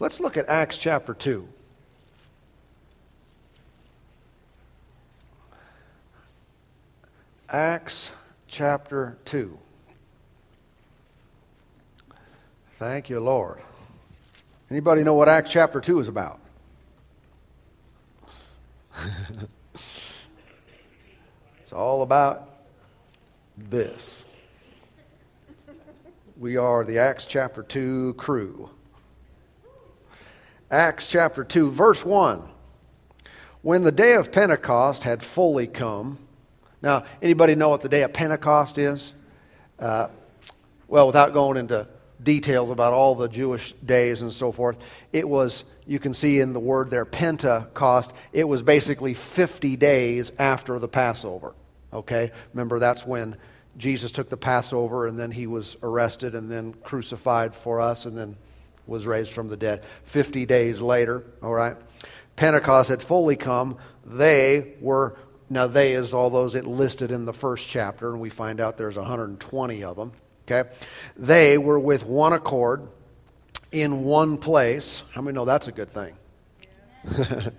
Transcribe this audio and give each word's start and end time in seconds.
Let's 0.00 0.20
look 0.20 0.36
at 0.36 0.48
Acts 0.48 0.78
chapter 0.78 1.12
2. 1.12 1.48
Acts 7.50 8.10
chapter 8.46 9.18
2. 9.24 9.58
Thank 12.78 13.10
you, 13.10 13.18
Lord. 13.18 13.58
Anybody 14.70 15.02
know 15.02 15.14
what 15.14 15.28
Acts 15.28 15.50
chapter 15.50 15.80
2 15.80 15.98
is 15.98 16.06
about? 16.06 16.38
it's 21.60 21.72
all 21.72 22.02
about 22.02 22.50
this. 23.56 24.24
We 26.36 26.56
are 26.56 26.84
the 26.84 27.00
Acts 27.00 27.24
chapter 27.24 27.64
2 27.64 28.14
crew. 28.16 28.70
Acts 30.70 31.08
chapter 31.08 31.44
2, 31.44 31.70
verse 31.70 32.04
1. 32.04 32.42
When 33.62 33.82
the 33.82 33.92
day 33.92 34.14
of 34.14 34.30
Pentecost 34.30 35.04
had 35.04 35.22
fully 35.22 35.66
come, 35.66 36.18
now, 36.80 37.04
anybody 37.20 37.56
know 37.56 37.70
what 37.70 37.80
the 37.80 37.88
day 37.88 38.02
of 38.02 38.12
Pentecost 38.12 38.78
is? 38.78 39.12
Uh, 39.78 40.08
well, 40.86 41.06
without 41.06 41.32
going 41.32 41.56
into 41.56 41.88
details 42.22 42.70
about 42.70 42.92
all 42.92 43.14
the 43.14 43.28
Jewish 43.28 43.72
days 43.84 44.22
and 44.22 44.32
so 44.32 44.52
forth, 44.52 44.78
it 45.12 45.28
was, 45.28 45.64
you 45.86 45.98
can 45.98 46.14
see 46.14 46.40
in 46.40 46.52
the 46.52 46.60
word 46.60 46.90
there, 46.90 47.04
Pentecost, 47.04 48.12
it 48.32 48.46
was 48.46 48.62
basically 48.62 49.14
50 49.14 49.76
days 49.76 50.30
after 50.38 50.78
the 50.78 50.88
Passover. 50.88 51.54
Okay? 51.92 52.30
Remember, 52.52 52.78
that's 52.78 53.06
when 53.06 53.36
Jesus 53.76 54.10
took 54.10 54.28
the 54.28 54.36
Passover 54.36 55.06
and 55.06 55.18
then 55.18 55.32
he 55.32 55.46
was 55.46 55.76
arrested 55.82 56.34
and 56.34 56.50
then 56.50 56.74
crucified 56.74 57.54
for 57.54 57.80
us 57.80 58.04
and 58.04 58.16
then 58.16 58.36
was 58.88 59.06
raised 59.06 59.32
from 59.32 59.48
the 59.48 59.56
dead. 59.56 59.84
50 60.04 60.46
days 60.46 60.80
later, 60.80 61.24
all 61.42 61.52
right? 61.52 61.76
Pentecost 62.36 62.88
had 62.88 63.02
fully 63.02 63.36
come. 63.36 63.78
They 64.04 64.74
were 64.80 65.16
now, 65.50 65.66
they 65.66 65.92
is 65.92 66.12
all 66.12 66.30
those 66.30 66.54
it 66.54 66.66
listed 66.66 67.10
in 67.10 67.24
the 67.24 67.32
first 67.32 67.68
chapter, 67.68 68.10
and 68.10 68.20
we 68.20 68.28
find 68.28 68.60
out 68.60 68.76
there's 68.76 68.96
120 68.96 69.84
of 69.84 69.96
them. 69.96 70.12
Okay? 70.46 70.68
They 71.16 71.58
were 71.58 71.78
with 71.78 72.04
one 72.04 72.32
accord 72.32 72.88
in 73.72 74.04
one 74.04 74.36
place. 74.38 75.02
How 75.12 75.22
many 75.22 75.34
know 75.34 75.44
that's 75.44 75.68
a 75.68 75.72
good 75.72 75.90
thing? 75.90 76.16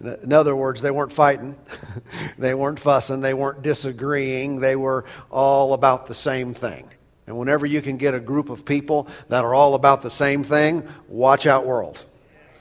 in 0.00 0.32
other 0.32 0.54
words, 0.54 0.80
they 0.80 0.90
weren't 0.90 1.12
fighting, 1.12 1.56
they 2.38 2.54
weren't 2.54 2.78
fussing, 2.78 3.20
they 3.20 3.34
weren't 3.34 3.62
disagreeing, 3.62 4.60
they 4.60 4.76
were 4.76 5.04
all 5.30 5.72
about 5.72 6.06
the 6.06 6.14
same 6.14 6.54
thing. 6.54 6.88
And 7.26 7.38
whenever 7.38 7.64
you 7.64 7.80
can 7.80 7.96
get 7.96 8.14
a 8.14 8.20
group 8.20 8.50
of 8.50 8.64
people 8.64 9.08
that 9.28 9.44
are 9.44 9.54
all 9.54 9.74
about 9.74 10.02
the 10.02 10.10
same 10.10 10.44
thing, 10.44 10.86
watch 11.08 11.46
out, 11.46 11.64
world. 11.64 12.04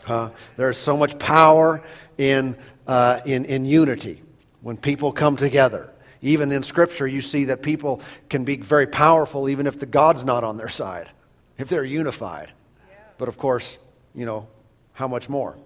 Uh, 0.07 0.29
there's 0.57 0.77
so 0.77 0.95
much 0.95 1.17
power 1.19 1.81
in, 2.17 2.55
uh, 2.87 3.19
in, 3.25 3.45
in 3.45 3.65
unity 3.65 4.21
when 4.61 4.77
people 4.77 5.11
come 5.11 5.35
together. 5.35 5.91
Even 6.21 6.51
in 6.53 6.63
Scripture, 6.63 7.05
you 7.05 7.19
see 7.19 7.45
that 7.45 7.61
people 7.61 8.01
can 8.29 8.45
be 8.45 8.55
very 8.55 8.87
powerful 8.87 9.49
even 9.49 9.67
if 9.67 9.77
the 9.77 9.85
God's 9.85 10.23
not 10.23 10.43
on 10.43 10.55
their 10.55 10.69
side, 10.69 11.09
if 11.57 11.67
they're 11.67 11.83
unified. 11.83 12.51
Yeah. 12.89 12.95
But 13.17 13.27
of 13.27 13.37
course, 13.37 13.77
you 14.15 14.25
know, 14.25 14.47
how 14.93 15.07
much 15.07 15.27
more? 15.27 15.57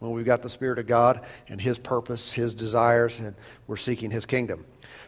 Well, 0.00 0.12
we've 0.12 0.24
got 0.24 0.42
the 0.42 0.50
Spirit 0.50 0.78
of 0.78 0.86
God 0.86 1.26
and 1.48 1.60
His 1.60 1.78
purpose, 1.78 2.32
His 2.32 2.54
desires, 2.54 3.18
and 3.18 3.34
we're 3.66 3.76
seeking 3.76 4.10
His 4.10 4.24
kingdom. 4.24 4.64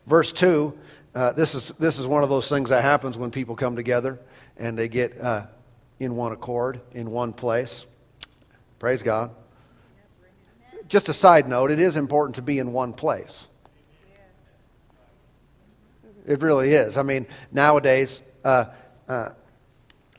Verse 0.06 0.32
2, 0.32 0.76
uh, 1.14 1.32
this, 1.32 1.54
is, 1.54 1.72
this 1.78 1.98
is 1.98 2.06
one 2.06 2.22
of 2.22 2.28
those 2.28 2.48
things 2.48 2.70
that 2.70 2.82
happens 2.82 3.18
when 3.18 3.30
people 3.30 3.56
come 3.56 3.76
together 3.76 4.18
and 4.56 4.78
they 4.78 4.88
get 4.88 5.20
uh, 5.20 5.46
in 5.98 6.16
one 6.16 6.32
accord, 6.32 6.80
in 6.92 7.10
one 7.10 7.32
place. 7.32 7.86
Praise 8.78 9.02
God 9.02 9.30
just 10.90 11.08
a 11.08 11.14
side 11.14 11.48
note, 11.48 11.70
it 11.70 11.80
is 11.80 11.96
important 11.96 12.34
to 12.34 12.42
be 12.42 12.58
in 12.58 12.72
one 12.72 12.92
place. 12.92 13.46
It 16.26 16.42
really 16.42 16.72
is. 16.74 16.98
I 16.98 17.02
mean, 17.02 17.26
nowadays, 17.52 18.20
uh, 18.44 18.66
uh, 19.08 19.30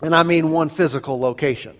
and 0.01 0.15
I 0.15 0.23
mean 0.23 0.49
one 0.49 0.69
physical 0.69 1.19
location. 1.19 1.77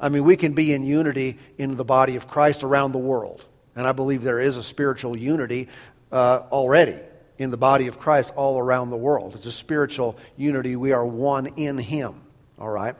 I 0.00 0.08
mean, 0.08 0.24
we 0.24 0.36
can 0.36 0.52
be 0.52 0.72
in 0.72 0.84
unity 0.84 1.38
in 1.58 1.76
the 1.76 1.84
body 1.84 2.16
of 2.16 2.28
Christ 2.28 2.62
around 2.62 2.92
the 2.92 2.98
world. 2.98 3.44
And 3.74 3.86
I 3.86 3.92
believe 3.92 4.22
there 4.22 4.40
is 4.40 4.56
a 4.56 4.62
spiritual 4.62 5.16
unity 5.16 5.68
uh, 6.12 6.42
already 6.52 6.98
in 7.38 7.50
the 7.50 7.56
body 7.56 7.86
of 7.86 7.98
Christ 7.98 8.32
all 8.36 8.58
around 8.58 8.90
the 8.90 8.96
world. 8.96 9.34
It's 9.34 9.46
a 9.46 9.52
spiritual 9.52 10.18
unity. 10.36 10.76
We 10.76 10.92
are 10.92 11.04
one 11.04 11.46
in 11.56 11.78
Him. 11.78 12.22
All 12.58 12.70
right? 12.70 12.96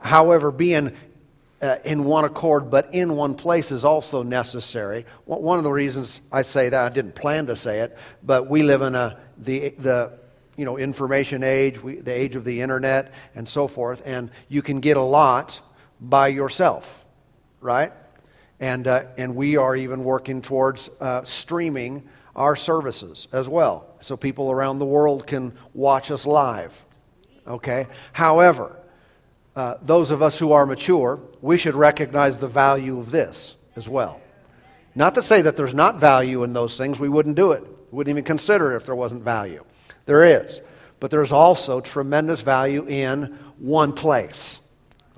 However, 0.00 0.50
being 0.50 0.94
uh, 1.60 1.76
in 1.84 2.04
one 2.04 2.24
accord, 2.24 2.70
but 2.70 2.90
in 2.92 3.16
one 3.16 3.34
place 3.34 3.70
is 3.70 3.84
also 3.84 4.22
necessary. 4.22 5.06
One 5.24 5.58
of 5.58 5.64
the 5.64 5.72
reasons 5.72 6.20
I 6.30 6.42
say 6.42 6.68
that, 6.68 6.84
I 6.84 6.94
didn't 6.94 7.14
plan 7.14 7.46
to 7.46 7.56
say 7.56 7.80
it, 7.80 7.96
but 8.22 8.48
we 8.48 8.62
live 8.62 8.82
in 8.82 8.94
a, 8.94 9.18
the, 9.38 9.70
the 9.78 10.18
you 10.56 10.64
know, 10.64 10.76
information 10.76 11.42
age, 11.42 11.82
we, 11.82 11.96
the 11.96 12.12
age 12.12 12.36
of 12.36 12.44
the 12.44 12.60
internet, 12.60 13.12
and 13.34 13.48
so 13.48 13.66
forth, 13.66 14.02
and 14.04 14.30
you 14.48 14.62
can 14.62 14.80
get 14.80 14.96
a 14.96 15.02
lot 15.02 15.60
by 16.00 16.28
yourself, 16.28 17.04
right? 17.60 17.92
And, 18.60 18.86
uh, 18.86 19.04
and 19.16 19.34
we 19.34 19.56
are 19.56 19.74
even 19.74 20.04
working 20.04 20.42
towards 20.42 20.90
uh, 21.00 21.24
streaming 21.24 22.06
our 22.36 22.56
services 22.56 23.28
as 23.32 23.48
well, 23.48 23.86
so 24.00 24.16
people 24.16 24.50
around 24.50 24.78
the 24.78 24.86
world 24.86 25.26
can 25.26 25.56
watch 25.72 26.10
us 26.10 26.26
live. 26.26 26.80
Okay? 27.46 27.86
However, 28.12 28.78
uh, 29.56 29.76
those 29.82 30.10
of 30.10 30.22
us 30.22 30.38
who 30.38 30.52
are 30.52 30.66
mature, 30.66 31.20
we 31.40 31.56
should 31.58 31.74
recognize 31.74 32.38
the 32.38 32.48
value 32.48 32.98
of 32.98 33.10
this 33.10 33.54
as 33.76 33.88
well. 33.88 34.20
Not 34.94 35.14
to 35.14 35.22
say 35.22 35.42
that 35.42 35.56
there's 35.56 35.74
not 35.74 36.00
value 36.00 36.42
in 36.42 36.52
those 36.52 36.76
things, 36.76 36.98
we 36.98 37.08
wouldn't 37.08 37.36
do 37.36 37.52
it. 37.52 37.62
We 37.90 37.96
wouldn't 37.98 38.12
even 38.12 38.24
consider 38.24 38.72
it 38.72 38.76
if 38.76 38.86
there 38.86 38.94
wasn't 38.94 39.22
value. 39.22 39.64
There 40.06 40.24
is. 40.24 40.60
But 41.00 41.10
there's 41.10 41.32
also 41.32 41.80
tremendous 41.80 42.42
value 42.42 42.86
in 42.88 43.38
one 43.58 43.92
place. 43.92 44.60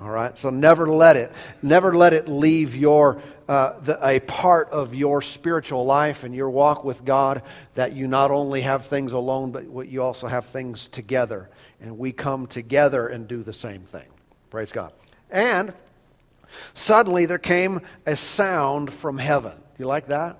All 0.00 0.10
right? 0.10 0.38
So 0.38 0.50
never 0.50 0.86
let 0.86 1.16
it, 1.16 1.32
never 1.62 1.94
let 1.94 2.12
it 2.12 2.28
leave 2.28 2.74
your, 2.74 3.22
uh, 3.48 3.78
the, 3.80 4.04
a 4.06 4.20
part 4.20 4.68
of 4.70 4.94
your 4.94 5.22
spiritual 5.22 5.84
life 5.84 6.24
and 6.24 6.34
your 6.34 6.50
walk 6.50 6.84
with 6.84 7.04
God 7.04 7.42
that 7.74 7.92
you 7.92 8.06
not 8.06 8.30
only 8.30 8.62
have 8.62 8.86
things 8.86 9.12
alone, 9.12 9.52
but 9.52 9.88
you 9.88 10.02
also 10.02 10.26
have 10.26 10.46
things 10.46 10.88
together. 10.88 11.48
And 11.80 11.98
we 11.98 12.12
come 12.12 12.46
together 12.46 13.06
and 13.06 13.28
do 13.28 13.42
the 13.42 13.52
same 13.52 13.82
thing. 13.82 14.08
Praise 14.50 14.72
God. 14.72 14.92
And 15.30 15.72
suddenly 16.74 17.26
there 17.26 17.38
came 17.38 17.82
a 18.06 18.16
sound 18.16 18.92
from 18.92 19.18
heaven. 19.18 19.52
You 19.78 19.86
like 19.86 20.08
that? 20.08 20.38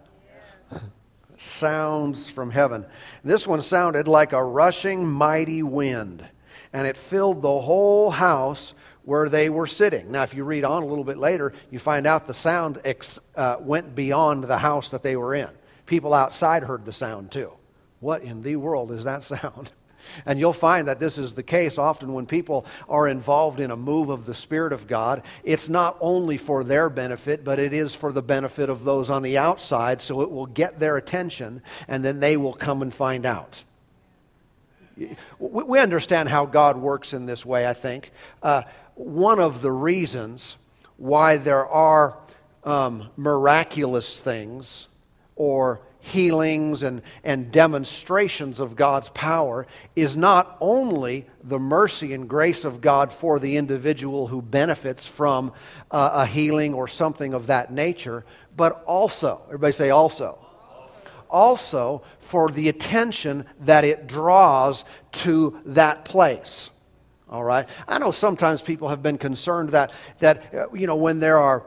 Sounds 1.39 2.31
from 2.31 2.50
heaven. 2.50 2.87
This 3.22 3.47
one 3.47 3.61
sounded 3.62 4.09
like 4.09 4.33
a 4.33 4.43
rushing 4.43 5.06
mighty 5.06 5.62
wind, 5.62 6.27
and 6.72 6.87
it 6.87 6.97
filled 6.97 7.43
the 7.43 7.61
whole 7.61 8.11
house 8.11 8.72
where 9.06 9.28
they 9.28 9.49
were 9.49 9.69
sitting. 9.69 10.11
Now, 10.11 10.25
if 10.25 10.34
you 10.34 10.44
read 10.44 10.65
on 10.65 10.83
a 10.83 10.87
little 10.87 11.05
bit 11.05 11.17
later, 11.17 11.55
you 11.71 11.78
find 11.78 12.06
out 12.06 12.27
the 12.27 12.34
sound 12.34 12.81
ex, 12.84 13.19
uh, 13.37 13.56
went 13.61 13.94
beyond 13.94 14.44
the 14.44 14.59
house 14.59 14.91
that 14.91 15.03
they 15.03 15.17
were 15.17 15.34
in. 15.34 15.49
People 15.87 16.12
outside 16.12 16.65
heard 16.65 16.84
the 16.84 16.93
sound 16.93 17.31
too. 17.31 17.53
What 18.00 18.22
in 18.22 18.43
the 18.43 18.56
world 18.56 18.91
is 18.91 19.05
that 19.05 19.22
sound? 19.25 19.71
And 20.25 20.39
you'll 20.39 20.53
find 20.53 20.89
that 20.89 21.00
this 21.00 21.19
is 21.19 21.34
the 21.34 21.43
case 21.43 21.78
often 21.78 22.12
when 22.12 22.27
people 22.27 22.66
are 22.89 23.09
involved 23.09 23.61
in 23.61 23.71
a 23.71 23.77
move 23.77 24.09
of 24.09 24.27
the 24.27 24.34
Spirit 24.34 24.72
of 24.72 24.87
God. 24.87 25.22
It's 25.45 25.69
not 25.69 25.97
only 26.00 26.37
for 26.37 26.65
their 26.65 26.89
benefit, 26.89 27.45
but 27.45 27.59
it 27.59 27.72
is 27.72 27.95
for 27.95 28.12
the 28.12 28.22
benefit 28.22 28.69
of 28.69 28.84
those 28.84 29.09
on 29.09 29.22
the 29.22 29.39
outside, 29.39 30.00
so 30.03 30.21
it 30.21 30.31
will 30.31 30.47
get 30.47 30.78
their 30.78 30.97
attention, 30.97 31.62
and 31.89 32.05
then 32.05 32.21
they 32.21 32.37
will 32.37 32.53
come 32.53 32.83
and 32.83 32.95
find 32.95 33.27
out. 33.27 33.62
We 35.39 35.78
understand 35.78 36.28
how 36.28 36.47
God 36.47 36.78
works 36.78 37.12
in 37.12 37.27
this 37.27 37.45
way, 37.45 37.69
I 37.69 37.75
think. 37.75 38.12
Uh, 38.43 38.62
one 38.97 39.39
of 39.39 39.62
the 39.62 39.71
reasons 39.71 40.57
why 40.97 41.37
there 41.37 41.66
are 41.66 42.19
um, 42.65 43.10
miraculous 43.16 44.19
things 44.19 44.89
or 45.37 45.81
healings 46.01 46.83
and, 46.83 47.03
and 47.22 47.53
demonstrations 47.53 48.59
of 48.59 48.75
God's 48.75 49.09
power 49.10 49.66
is 49.95 50.16
not 50.16 50.57
only 50.60 51.27
the 51.43 51.59
mercy 51.59 52.13
and 52.15 52.28
grace 52.28 52.65
of 52.65 52.81
God 52.81 53.13
for 53.13 53.39
the 53.39 53.57
individual 53.57 54.28
who 54.28 54.41
benefits 54.41 55.07
from 55.07 55.53
uh, 55.91 56.10
a 56.15 56.27
healing 56.27 56.75
or 56.75 56.89
something 56.89 57.34
of 57.34 57.49
that 57.49 57.72
nature, 57.72 58.25
but 58.57 58.83
also, 58.84 59.42
everybody 59.47 59.72
say 59.72 59.91
also, 59.91 60.39
also 61.28 62.03
for 62.21 62.51
the 62.51 62.69
attention 62.69 63.45
that 63.60 63.84
it 63.84 64.07
draws 64.07 64.84
to 65.13 65.60
that 65.66 66.04
place. 66.04 66.71
All 67.28 67.45
right? 67.45 67.69
I 67.89 67.99
know 67.99 68.11
sometimes 68.11 68.63
people 68.63 68.89
have 68.89 69.03
been 69.03 69.19
concerned 69.19 69.71
that, 69.71 69.93
that 70.21 70.55
uh, 70.55 70.73
you 70.73 70.87
know, 70.87 70.97
when 70.97 71.21
there 71.21 71.39
are 71.39 71.67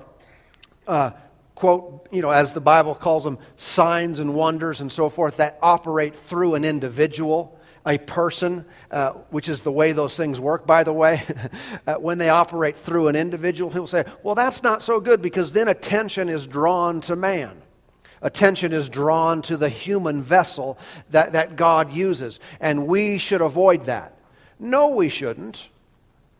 uh, 0.87 1.11
quote, 1.59 2.07
you 2.09 2.21
know, 2.21 2.29
as 2.29 2.53
the 2.53 2.61
Bible 2.61 2.95
calls 2.95 3.25
them, 3.25 3.37
signs 3.57 4.19
and 4.19 4.33
wonders 4.33 4.79
and 4.79 4.89
so 4.89 5.09
forth 5.09 5.37
that 5.37 5.59
operate 5.61 6.17
through 6.17 6.55
an 6.55 6.63
individual. 6.63 7.55
a 7.85 7.97
person, 7.97 8.65
uh, 8.91 9.11
which 9.29 9.47
is 9.47 9.61
the 9.61 9.71
way 9.71 9.93
those 9.93 10.15
things 10.15 10.39
work, 10.39 10.67
by 10.67 10.83
the 10.83 10.93
way, 10.93 11.23
uh, 11.87 11.95
when 11.95 12.17
they 12.17 12.29
operate 12.29 12.77
through 12.77 13.07
an 13.07 13.15
individual, 13.15 13.71
people 13.71 13.87
say, 13.87 14.03
well, 14.21 14.35
that's 14.35 14.61
not 14.61 14.83
so 14.83 14.99
good 14.99 15.21
because 15.21 15.53
then 15.53 15.67
attention 15.67 16.29
is 16.29 16.45
drawn 16.45 16.99
to 17.01 17.15
man. 17.15 17.61
Attention 18.21 18.73
is 18.73 18.89
drawn 18.89 19.41
to 19.43 19.55
the 19.55 19.69
human 19.69 20.21
vessel 20.21 20.77
that, 21.09 21.33
that 21.33 21.55
God 21.55 21.91
uses, 21.91 22.39
and 22.59 22.85
we 22.85 23.17
should 23.17 23.41
avoid 23.41 23.85
that. 23.85 24.18
No, 24.59 24.89
we 24.89 25.09
shouldn't. 25.09 25.67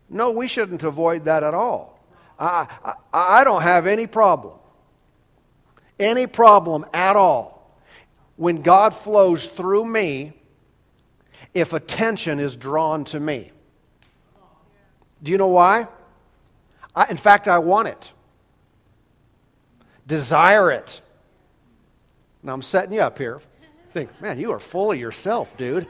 No, 0.08 0.30
we 0.30 0.46
shouldn't 0.46 0.82
avoid 0.82 1.24
that 1.24 1.42
at 1.42 1.54
all. 1.54 1.98
I, 2.38 2.66
I, 2.84 2.94
I 3.12 3.44
don't 3.44 3.62
have 3.62 3.86
any 3.86 4.06
problem, 4.06 4.58
any 5.98 6.26
problem 6.26 6.86
at 6.92 7.16
all, 7.16 7.76
when 8.36 8.62
God 8.62 8.94
flows 8.94 9.46
through 9.46 9.84
me 9.84 10.32
if 11.52 11.72
attention 11.72 12.40
is 12.40 12.56
drawn 12.56 13.04
to 13.06 13.20
me. 13.20 13.50
Do 15.22 15.30
you 15.30 15.38
know 15.38 15.48
why? 15.48 15.86
I, 16.96 17.10
in 17.10 17.16
fact, 17.16 17.46
I 17.46 17.58
want 17.58 17.88
it, 17.88 18.12
desire 20.06 20.70
it. 20.70 21.00
Now, 22.42 22.54
I'm 22.54 22.62
setting 22.62 22.92
you 22.92 23.00
up 23.00 23.18
here. 23.18 23.40
Think, 23.90 24.18
man, 24.22 24.40
you 24.40 24.52
are 24.52 24.60
full 24.60 24.92
of 24.92 24.98
yourself, 24.98 25.54
dude. 25.58 25.86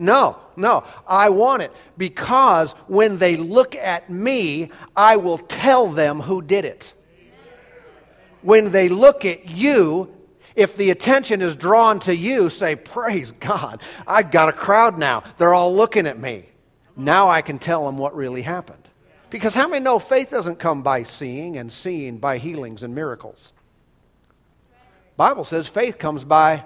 No, 0.00 0.38
no, 0.56 0.82
I 1.06 1.28
want 1.28 1.60
it 1.60 1.72
because 1.98 2.72
when 2.86 3.18
they 3.18 3.36
look 3.36 3.76
at 3.76 4.08
me, 4.08 4.70
I 4.96 5.18
will 5.18 5.36
tell 5.36 5.88
them 5.88 6.20
who 6.20 6.40
did 6.40 6.64
it. 6.64 6.94
When 8.40 8.72
they 8.72 8.88
look 8.88 9.26
at 9.26 9.50
you, 9.50 10.10
if 10.56 10.74
the 10.74 10.88
attention 10.88 11.42
is 11.42 11.54
drawn 11.54 12.00
to 12.00 12.16
you, 12.16 12.48
say, 12.48 12.76
Praise 12.76 13.32
God, 13.32 13.82
I've 14.06 14.30
got 14.30 14.48
a 14.48 14.54
crowd 14.54 14.98
now. 14.98 15.22
They're 15.36 15.52
all 15.52 15.76
looking 15.76 16.06
at 16.06 16.18
me. 16.18 16.46
Now 16.96 17.28
I 17.28 17.42
can 17.42 17.58
tell 17.58 17.84
them 17.84 17.98
what 17.98 18.16
really 18.16 18.42
happened. 18.42 18.88
Because 19.28 19.54
how 19.54 19.68
many 19.68 19.84
know 19.84 19.98
faith 19.98 20.30
doesn't 20.30 20.58
come 20.58 20.82
by 20.82 21.02
seeing 21.02 21.58
and 21.58 21.70
seeing 21.70 22.16
by 22.16 22.38
healings 22.38 22.82
and 22.82 22.94
miracles? 22.94 23.52
Bible 25.18 25.44
says 25.44 25.68
faith 25.68 25.98
comes 25.98 26.24
by 26.24 26.64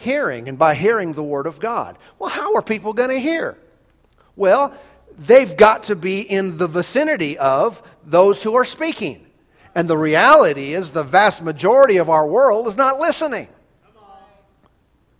hearing 0.00 0.48
and 0.48 0.58
by 0.58 0.74
hearing 0.74 1.12
the 1.12 1.22
word 1.22 1.46
of 1.46 1.60
God. 1.60 1.96
Well, 2.18 2.30
how 2.30 2.54
are 2.54 2.62
people 2.62 2.92
going 2.92 3.10
to 3.10 3.20
hear? 3.20 3.56
Well, 4.34 4.74
they've 5.18 5.56
got 5.56 5.84
to 5.84 5.96
be 5.96 6.22
in 6.22 6.56
the 6.56 6.66
vicinity 6.66 7.36
of 7.38 7.82
those 8.04 8.42
who 8.42 8.54
are 8.54 8.64
speaking. 8.64 9.26
And 9.74 9.88
the 9.88 9.98
reality 9.98 10.72
is, 10.72 10.90
the 10.90 11.02
vast 11.02 11.42
majority 11.42 11.98
of 11.98 12.10
our 12.10 12.26
world 12.26 12.66
is 12.66 12.76
not 12.76 12.98
listening. 12.98 13.48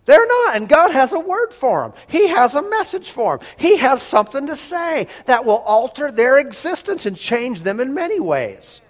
They're 0.05 0.27
not, 0.27 0.55
and 0.55 0.67
God 0.67 0.91
has 0.91 1.13
a 1.13 1.19
word 1.19 1.53
for 1.53 1.83
them. 1.83 1.93
He 2.07 2.27
has 2.27 2.55
a 2.55 2.61
message 2.61 3.11
for 3.11 3.37
them. 3.37 3.47
He 3.57 3.77
has 3.77 4.01
something 4.01 4.47
to 4.47 4.55
say 4.55 5.07
that 5.25 5.45
will 5.45 5.59
alter 5.59 6.11
their 6.11 6.39
existence 6.39 7.05
and 7.05 7.15
change 7.15 7.61
them 7.61 7.79
in 7.79 7.93
many 7.93 8.19
ways. 8.19 8.81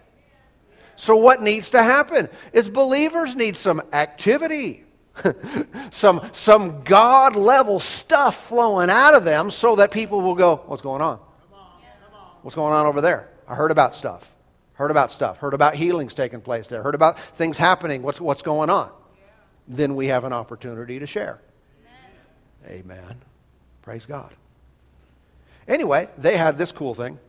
So, 0.95 1.17
what 1.17 1.41
needs 1.41 1.71
to 1.71 1.83
happen 1.83 2.29
is 2.53 2.69
believers 2.69 3.35
need 3.35 3.57
some 3.57 3.81
activity. 3.91 4.85
some, 5.91 6.29
some 6.31 6.83
God 6.83 7.35
level 7.35 7.79
stuff 7.79 8.47
flowing 8.47 8.89
out 8.89 9.13
of 9.13 9.23
them 9.23 9.51
so 9.51 9.75
that 9.75 9.91
people 9.91 10.21
will 10.21 10.35
go, 10.35 10.57
What's 10.65 10.81
going 10.81 11.01
on? 11.01 11.19
What's 12.41 12.55
going 12.55 12.73
on 12.73 12.85
over 12.85 13.01
there? 13.01 13.29
I 13.47 13.55
heard 13.55 13.71
about 13.71 13.95
stuff. 13.95 14.31
Heard 14.73 14.91
about 14.91 15.11
stuff. 15.11 15.37
Heard 15.37 15.53
about 15.53 15.75
healings 15.75 16.13
taking 16.13 16.41
place 16.41 16.67
there. 16.67 16.81
Heard 16.81 16.95
about 16.95 17.19
things 17.19 17.57
happening. 17.57 18.01
What's, 18.01 18.19
what's 18.19 18.41
going 18.41 18.69
on? 18.69 18.91
Then 19.67 19.95
we 19.95 20.07
have 20.07 20.23
an 20.23 20.33
opportunity 20.33 20.97
to 20.97 21.05
share. 21.05 21.39
Amen. 22.65 22.91
Amen. 22.91 23.21
Praise 23.83 24.05
God. 24.05 24.31
Anyway, 25.67 26.09
they 26.17 26.35
had 26.35 26.57
this 26.57 26.71
cool 26.71 26.95
thing 26.95 27.19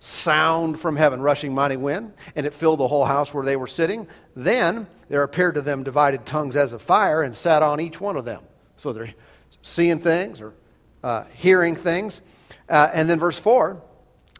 sound 0.00 0.78
from 0.78 0.94
heaven, 0.94 1.20
rushing 1.20 1.52
mighty 1.52 1.76
wind, 1.76 2.12
and 2.36 2.46
it 2.46 2.54
filled 2.54 2.78
the 2.78 2.86
whole 2.88 3.04
house 3.04 3.34
where 3.34 3.44
they 3.44 3.56
were 3.56 3.66
sitting. 3.66 4.06
Then 4.36 4.86
there 5.08 5.22
appeared 5.22 5.54
to 5.54 5.62
them 5.62 5.82
divided 5.82 6.26
tongues 6.26 6.56
as 6.56 6.72
of 6.72 6.82
fire 6.82 7.22
and 7.22 7.36
sat 7.36 7.62
on 7.62 7.80
each 7.80 8.00
one 8.00 8.16
of 8.16 8.24
them. 8.24 8.42
So 8.76 8.92
they're 8.92 9.14
seeing 9.62 10.00
things 10.00 10.40
or 10.40 10.54
uh, 11.02 11.24
hearing 11.34 11.76
things. 11.76 12.20
Uh, 12.68 12.90
and 12.92 13.08
then 13.08 13.18
verse 13.18 13.38
4 13.38 13.82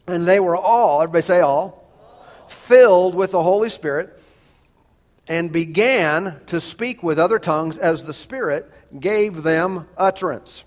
and 0.08 0.26
they 0.26 0.40
were 0.40 0.56
all, 0.56 1.02
everybody 1.02 1.22
say 1.22 1.40
all, 1.40 1.84
filled 2.48 3.14
with 3.14 3.32
the 3.32 3.42
Holy 3.42 3.70
Spirit 3.70 4.18
and 5.28 5.52
began 5.52 6.40
to 6.46 6.60
speak 6.60 7.02
with 7.02 7.18
other 7.18 7.38
tongues 7.38 7.76
as 7.76 8.04
the 8.04 8.14
Spirit 8.14 8.70
gave 8.98 9.42
them 9.42 9.86
utterance. 9.98 10.64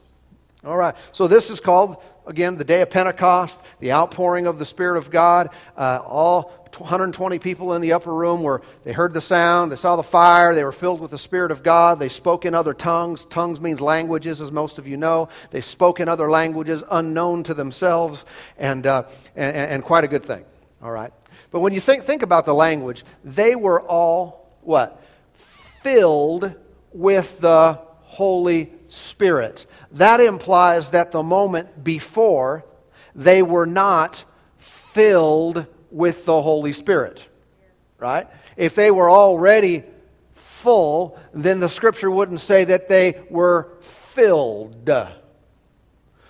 All 0.63 0.77
right, 0.77 0.93
so 1.11 1.27
this 1.27 1.49
is 1.49 1.59
called 1.59 1.97
again, 2.27 2.57
the 2.57 2.63
day 2.63 2.81
of 2.81 2.89
Pentecost, 2.91 3.59
the 3.79 3.91
outpouring 3.91 4.45
of 4.45 4.59
the 4.59 4.65
Spirit 4.65 4.97
of 4.97 5.09
God. 5.09 5.49
Uh, 5.75 5.99
all 6.05 6.60
120 6.79 7.39
people 7.39 7.73
in 7.73 7.81
the 7.81 7.93
upper 7.93 8.13
room 8.13 8.43
were, 8.43 8.61
they 8.83 8.91
heard 8.91 9.13
the 9.13 9.21
sound, 9.21 9.71
they 9.71 9.75
saw 9.75 9.95
the 9.95 10.03
fire, 10.03 10.55
they 10.55 10.63
were 10.63 10.71
filled 10.71 11.01
with 11.01 11.11
the 11.11 11.17
Spirit 11.17 11.51
of 11.51 11.63
God. 11.63 11.99
They 11.99 12.09
spoke 12.09 12.45
in 12.45 12.53
other 12.53 12.73
tongues. 12.73 13.25
Tongues 13.25 13.59
means 13.59 13.81
languages, 13.81 14.41
as 14.41 14.51
most 14.51 14.77
of 14.77 14.87
you 14.87 14.97
know. 14.97 15.29
They 15.51 15.61
spoke 15.61 15.99
in 15.99 16.07
other 16.07 16.29
languages 16.29 16.83
unknown 16.91 17.43
to 17.43 17.53
themselves, 17.53 18.25
and, 18.57 18.85
uh, 18.87 19.03
and, 19.35 19.55
and 19.55 19.83
quite 19.83 20.03
a 20.03 20.07
good 20.07 20.25
thing. 20.25 20.45
All 20.81 20.91
right. 20.91 21.11
But 21.51 21.59
when 21.59 21.73
you 21.73 21.81
think, 21.81 22.03
think 22.03 22.21
about 22.21 22.45
the 22.45 22.53
language, 22.53 23.03
they 23.23 23.55
were 23.55 23.81
all 23.81 24.57
what? 24.61 25.03
Filled 25.33 26.55
with 26.93 27.39
the 27.39 27.79
Holy 28.03 28.71
Spirit. 28.87 29.65
That 29.91 30.19
implies 30.19 30.91
that 30.91 31.11
the 31.11 31.23
moment 31.23 31.83
before, 31.83 32.65
they 33.15 33.41
were 33.41 33.65
not 33.65 34.23
filled 34.57 35.65
with 35.91 36.25
the 36.25 36.41
Holy 36.41 36.73
Spirit. 36.73 37.23
Right? 37.99 38.27
If 38.57 38.73
they 38.75 38.89
were 38.89 39.09
already 39.09 39.83
full, 40.33 41.19
then 41.33 41.59
the 41.59 41.69
scripture 41.69 42.09
wouldn't 42.09 42.41
say 42.41 42.63
that 42.63 42.89
they 42.89 43.21
were 43.29 43.77
filled. 43.81 44.89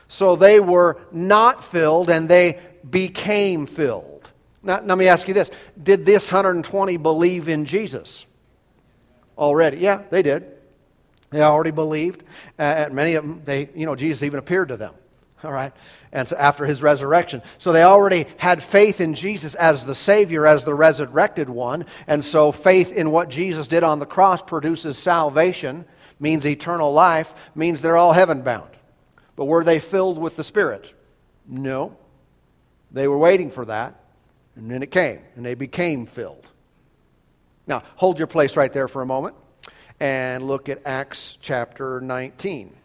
So 0.08 0.36
they 0.36 0.60
were 0.60 1.00
not 1.12 1.64
filled 1.64 2.10
and 2.10 2.28
they 2.28 2.60
became 2.90 3.66
filled. 3.66 4.30
Now, 4.64 4.82
let 4.82 4.98
me 4.98 5.08
ask 5.08 5.28
you 5.28 5.34
this 5.34 5.50
Did 5.82 6.06
this 6.06 6.32
120 6.32 6.98
believe 6.98 7.48
in 7.48 7.66
Jesus 7.66 8.26
already? 9.38 9.78
Yeah, 9.78 10.04
they 10.10 10.22
did. 10.22 10.46
They 11.32 11.42
already 11.42 11.72
believed. 11.72 12.24
Uh, 12.60 12.90
many 12.92 13.16
of 13.16 13.26
them, 13.26 13.42
they, 13.46 13.70
you 13.74 13.86
know, 13.86 13.96
Jesus 13.96 14.22
even 14.24 14.38
appeared 14.38 14.68
to 14.68 14.78
them. 14.78 14.94
All 15.44 15.52
right? 15.52 15.72
And 16.12 16.28
so 16.28 16.36
after 16.36 16.66
his 16.66 16.82
resurrection. 16.82 17.42
So 17.58 17.72
they 17.72 17.84
already 17.84 18.26
had 18.38 18.62
faith 18.62 19.00
in 19.00 19.14
Jesus 19.14 19.56
as 19.56 19.86
the 19.86 19.96
Savior, 19.96 20.46
as 20.46 20.66
the 20.66 20.76
resurrected 20.76 21.50
one. 21.50 21.86
And 22.06 22.26
so 22.26 22.52
faith 22.52 22.92
in 22.92 23.12
what 23.12 23.30
Jesus 23.30 23.68
did 23.68 23.84
on 23.84 24.00
the 24.00 24.06
cross 24.06 24.42
produces 24.42 24.98
salvation, 24.98 25.86
means 26.20 26.46
eternal 26.46 26.92
life, 26.92 27.34
means 27.56 27.82
they're 27.82 27.98
all 27.98 28.14
heaven 28.14 28.42
bound. 28.42 28.72
But 29.36 29.46
were 29.46 29.64
they 29.64 29.80
filled 29.80 30.18
with 30.18 30.36
the 30.36 30.44
Spirit? 30.44 30.94
No. 31.48 31.98
They 32.92 33.08
were 33.08 33.18
waiting 33.18 33.50
for 33.50 33.66
that. 33.66 33.96
And 34.56 34.70
then 34.70 34.84
it 34.84 34.92
came, 34.92 35.20
and 35.36 35.46
they 35.46 35.54
became 35.54 36.06
filled. 36.06 36.46
Now, 37.68 37.84
hold 37.96 38.18
your 38.18 38.28
place 38.28 38.58
right 38.58 38.72
there 38.72 38.90
for 38.90 39.02
a 39.02 39.06
moment 39.06 39.36
and 40.02 40.46
look 40.46 40.68
at 40.68 40.82
Acts 40.86 41.38
chapter 41.42 42.02
19. 42.02 42.76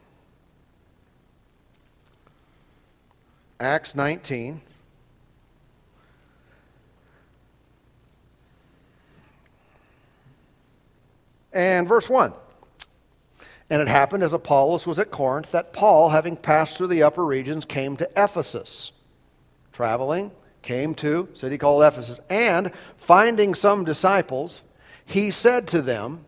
Acts 3.58 3.94
19. 3.94 4.60
And 11.52 11.88
verse 11.88 12.10
1. 12.10 12.34
And 13.70 13.82
it 13.82 13.88
happened 13.88 14.22
as 14.22 14.32
Apollos 14.32 14.86
was 14.86 14.98
at 14.98 15.10
Corinth 15.10 15.50
that 15.52 15.72
Paul, 15.72 16.10
having 16.10 16.36
passed 16.36 16.76
through 16.76 16.88
the 16.88 17.02
upper 17.02 17.24
regions, 17.24 17.64
came 17.64 17.96
to 17.96 18.08
Ephesus. 18.14 18.92
Traveling, 19.72 20.30
came 20.62 20.94
to 20.96 21.28
a 21.32 21.36
city 21.36 21.56
called 21.58 21.82
Ephesus. 21.82 22.20
And 22.28 22.72
finding 22.96 23.54
some 23.54 23.84
disciples, 23.84 24.62
he 25.04 25.30
said 25.30 25.66
to 25.68 25.80
them, 25.80 26.26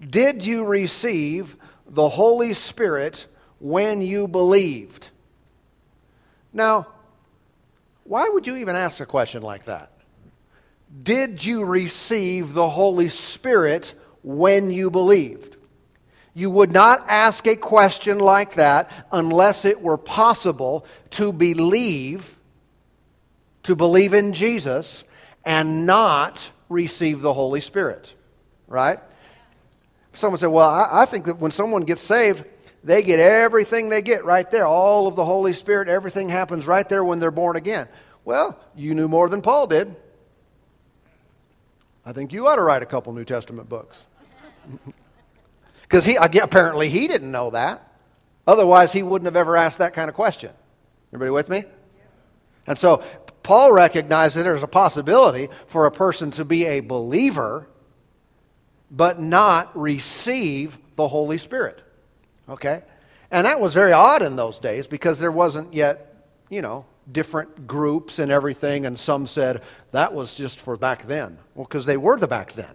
did 0.00 0.44
you 0.44 0.64
receive 0.64 1.56
the 1.86 2.10
Holy 2.10 2.52
Spirit 2.52 3.26
when 3.58 4.02
you 4.02 4.28
believed? 4.28 5.10
Now, 6.56 6.86
why 8.04 8.26
would 8.30 8.46
you 8.46 8.56
even 8.56 8.76
ask 8.76 8.98
a 9.00 9.06
question 9.06 9.42
like 9.42 9.66
that? 9.66 9.92
Did 11.02 11.44
you 11.44 11.64
receive 11.64 12.54
the 12.54 12.70
Holy 12.70 13.10
Spirit 13.10 13.92
when 14.22 14.70
you 14.70 14.90
believed? 14.90 15.56
You 16.32 16.50
would 16.50 16.72
not 16.72 17.04
ask 17.08 17.46
a 17.46 17.56
question 17.56 18.18
like 18.18 18.54
that 18.54 18.90
unless 19.12 19.66
it 19.66 19.82
were 19.82 19.98
possible 19.98 20.86
to 21.10 21.30
believe, 21.30 22.38
to 23.64 23.76
believe 23.76 24.14
in 24.14 24.32
Jesus, 24.32 25.04
and 25.44 25.84
not 25.84 26.50
receive 26.70 27.20
the 27.20 27.34
Holy 27.34 27.60
Spirit. 27.60 28.14
Right? 28.66 28.98
Someone 30.14 30.38
said, 30.38 30.46
Well, 30.46 30.70
I, 30.70 31.02
I 31.02 31.04
think 31.04 31.26
that 31.26 31.38
when 31.38 31.50
someone 31.50 31.82
gets 31.82 32.00
saved, 32.00 32.44
they 32.86 33.02
get 33.02 33.18
everything 33.18 33.88
they 33.88 34.00
get 34.00 34.24
right 34.24 34.48
there. 34.48 34.64
All 34.64 35.08
of 35.08 35.16
the 35.16 35.24
Holy 35.24 35.52
Spirit, 35.52 35.88
everything 35.88 36.28
happens 36.28 36.68
right 36.68 36.88
there 36.88 37.02
when 37.02 37.18
they're 37.18 37.32
born 37.32 37.56
again. 37.56 37.88
Well, 38.24 38.56
you 38.76 38.94
knew 38.94 39.08
more 39.08 39.28
than 39.28 39.42
Paul 39.42 39.66
did. 39.66 39.96
I 42.04 42.12
think 42.12 42.32
you 42.32 42.46
ought 42.46 42.56
to 42.56 42.62
write 42.62 42.84
a 42.84 42.86
couple 42.86 43.12
New 43.12 43.24
Testament 43.24 43.68
books. 43.68 44.06
Because 45.82 46.04
he 46.04 46.16
apparently 46.16 46.88
he 46.88 47.06
didn't 47.06 47.30
know 47.30 47.50
that. 47.50 47.92
Otherwise, 48.44 48.92
he 48.92 49.04
wouldn't 49.04 49.26
have 49.26 49.36
ever 49.36 49.56
asked 49.56 49.78
that 49.78 49.94
kind 49.94 50.08
of 50.08 50.16
question. 50.16 50.50
Everybody 51.12 51.30
with 51.30 51.48
me? 51.48 51.62
And 52.66 52.76
so 52.76 53.04
Paul 53.44 53.70
recognized 53.70 54.34
that 54.34 54.42
there's 54.42 54.64
a 54.64 54.66
possibility 54.66 55.48
for 55.68 55.86
a 55.86 55.92
person 55.92 56.32
to 56.32 56.44
be 56.44 56.66
a 56.66 56.80
believer 56.80 57.68
but 58.90 59.20
not 59.20 59.78
receive 59.78 60.76
the 60.96 61.06
Holy 61.06 61.38
Spirit. 61.38 61.85
Okay? 62.48 62.82
And 63.30 63.46
that 63.46 63.60
was 63.60 63.74
very 63.74 63.92
odd 63.92 64.22
in 64.22 64.36
those 64.36 64.58
days 64.58 64.86
because 64.86 65.18
there 65.18 65.32
wasn't 65.32 65.74
yet, 65.74 66.14
you 66.48 66.62
know, 66.62 66.86
different 67.10 67.66
groups 67.66 68.18
and 68.18 68.30
everything, 68.32 68.86
and 68.86 68.98
some 68.98 69.26
said 69.26 69.62
that 69.92 70.12
was 70.12 70.34
just 70.34 70.60
for 70.60 70.76
back 70.76 71.06
then. 71.06 71.38
Well, 71.54 71.66
because 71.66 71.86
they 71.86 71.96
were 71.96 72.16
the 72.16 72.26
back 72.26 72.52
then. 72.52 72.74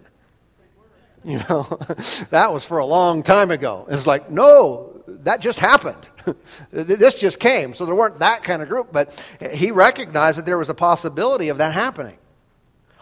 You 1.24 1.38
know, 1.48 1.62
that 2.30 2.52
was 2.52 2.64
for 2.64 2.78
a 2.78 2.84
long 2.84 3.22
time 3.22 3.50
ago. 3.50 3.86
It's 3.88 4.06
like, 4.06 4.30
no, 4.30 5.02
that 5.06 5.40
just 5.40 5.60
happened. 5.60 6.06
this 6.70 7.14
just 7.14 7.38
came. 7.38 7.74
So 7.74 7.86
there 7.86 7.94
weren't 7.94 8.18
that 8.18 8.42
kind 8.42 8.62
of 8.62 8.68
group, 8.68 8.92
but 8.92 9.22
he 9.52 9.70
recognized 9.70 10.38
that 10.38 10.46
there 10.46 10.58
was 10.58 10.68
a 10.68 10.74
possibility 10.74 11.48
of 11.48 11.58
that 11.58 11.72
happening. 11.74 12.18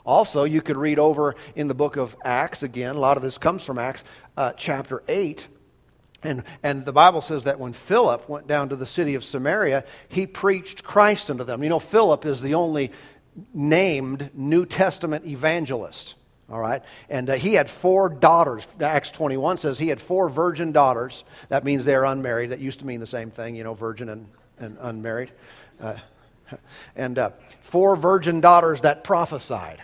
Also, 0.05 0.45
you 0.45 0.62
could 0.62 0.77
read 0.77 0.99
over 0.99 1.35
in 1.55 1.69
the 1.69 1.75
book 1.75 1.97
of 1.97 2.17
Acts, 2.25 2.62
again, 2.62 2.97
a 2.97 2.99
lot 2.99 3.17
of 3.17 3.23
this 3.23 3.39
comes 3.39 3.65
from 3.65 3.79
Acts, 3.79 4.03
uh, 4.37 4.53
chapter 4.57 5.03
8. 5.09 5.47
And, 6.23 6.45
and 6.62 6.85
the 6.85 6.93
Bible 6.93 7.21
says 7.21 7.45
that 7.45 7.59
when 7.59 7.73
Philip 7.73 8.29
went 8.29 8.47
down 8.47 8.69
to 8.69 8.77
the 8.77 8.87
city 8.87 9.15
of 9.15 9.25
Samaria, 9.25 9.85
he 10.09 10.27
preached 10.27 10.85
Christ 10.85 11.31
unto 11.31 11.45
them. 11.45 11.62
You 11.62 11.71
know, 11.71 11.79
Philip 11.79 12.27
is 12.27 12.43
the 12.43 12.55
only 12.55 12.93
named 13.55 14.31
New 14.35 14.67
Testament 14.67 15.27
evangelist. 15.27 16.15
All 16.50 16.61
right? 16.61 16.83
And 17.09 17.31
uh, 17.31 17.35
he 17.35 17.55
had 17.55 17.71
four 17.71 18.09
daughters. 18.09 18.67
Acts 18.81 19.11
21 19.12 19.59
says 19.59 19.79
he 19.79 19.89
had 19.89 20.00
four 20.00 20.29
virgin 20.29 20.73
daughters. 20.73 21.25
That 21.49 21.65
means 21.65 21.85
they're 21.85 22.05
unmarried. 22.05 22.50
That 22.50 22.59
used 22.59 22.81
to 22.81 22.87
mean 22.87 23.00
the 23.00 23.07
same 23.07 23.31
thing, 23.31 23.55
you 23.55 23.65
know, 23.65 23.75
virgin 23.75 24.09
and, 24.09 24.29
and 24.59 24.77
unmarried. 24.81 25.31
Uh, 25.81 25.95
and 26.97 27.19
uh, 27.19 27.31
four 27.62 27.97
virgin 27.97 28.41
daughters 28.41 28.81
that 28.81 29.05
prophesied. 29.05 29.83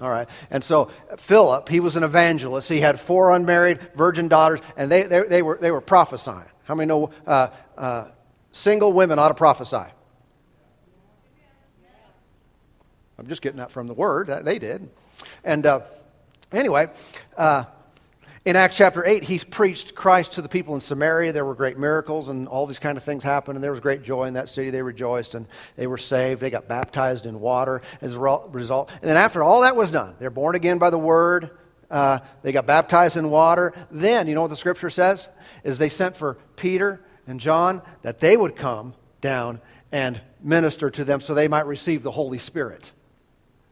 All 0.00 0.10
right. 0.10 0.28
And 0.50 0.62
so 0.62 0.90
Philip, 1.16 1.68
he 1.68 1.80
was 1.80 1.96
an 1.96 2.04
evangelist. 2.04 2.68
He 2.68 2.80
had 2.80 3.00
four 3.00 3.32
unmarried 3.34 3.80
virgin 3.94 4.28
daughters, 4.28 4.60
and 4.76 4.90
they, 4.90 5.02
they, 5.02 5.22
they 5.22 5.42
were, 5.42 5.58
they 5.60 5.70
were 5.70 5.80
prophesying. 5.80 6.46
How 6.64 6.74
many 6.74 6.86
know 6.86 7.10
uh, 7.26 7.48
uh, 7.76 8.04
single 8.52 8.92
women 8.92 9.18
ought 9.18 9.28
to 9.28 9.34
prophesy? 9.34 9.90
I'm 13.18 13.26
just 13.26 13.42
getting 13.42 13.58
that 13.58 13.72
from 13.72 13.88
the 13.88 13.94
word. 13.94 14.28
They 14.44 14.60
did. 14.60 14.88
And 15.42 15.66
uh, 15.66 15.80
anyway, 16.52 16.88
uh, 17.36 17.64
in 18.44 18.56
Acts 18.56 18.76
chapter 18.76 19.04
8, 19.04 19.24
he 19.24 19.38
preached 19.38 19.94
Christ 19.94 20.34
to 20.34 20.42
the 20.42 20.48
people 20.48 20.74
in 20.74 20.80
Samaria. 20.80 21.32
There 21.32 21.44
were 21.44 21.54
great 21.54 21.78
miracles 21.78 22.28
and 22.28 22.48
all 22.48 22.66
these 22.66 22.78
kind 22.78 22.96
of 22.96 23.04
things 23.04 23.24
happened, 23.24 23.56
and 23.56 23.64
there 23.64 23.70
was 23.70 23.80
great 23.80 24.02
joy 24.02 24.24
in 24.24 24.34
that 24.34 24.48
city. 24.48 24.70
They 24.70 24.82
rejoiced 24.82 25.34
and 25.34 25.46
they 25.76 25.86
were 25.86 25.98
saved. 25.98 26.40
They 26.40 26.50
got 26.50 26.68
baptized 26.68 27.26
in 27.26 27.40
water 27.40 27.82
as 28.00 28.14
a 28.14 28.20
result. 28.20 28.90
And 28.90 29.08
then 29.08 29.16
after 29.16 29.42
all 29.42 29.62
that 29.62 29.76
was 29.76 29.90
done, 29.90 30.14
they're 30.18 30.30
born 30.30 30.54
again 30.54 30.78
by 30.78 30.90
the 30.90 30.98
word. 30.98 31.50
Uh, 31.90 32.18
they 32.42 32.52
got 32.52 32.66
baptized 32.66 33.16
in 33.16 33.30
water. 33.30 33.72
Then, 33.90 34.28
you 34.28 34.34
know 34.34 34.42
what 34.42 34.50
the 34.50 34.56
scripture 34.56 34.90
says? 34.90 35.28
Is 35.64 35.78
they 35.78 35.88
sent 35.88 36.16
for 36.16 36.38
Peter 36.56 37.00
and 37.26 37.40
John 37.40 37.82
that 38.02 38.20
they 38.20 38.36
would 38.36 38.56
come 38.56 38.94
down 39.20 39.60
and 39.90 40.20
minister 40.42 40.90
to 40.90 41.04
them 41.04 41.20
so 41.20 41.34
they 41.34 41.48
might 41.48 41.66
receive 41.66 42.02
the 42.02 42.10
Holy 42.10 42.38
Spirit. 42.38 42.92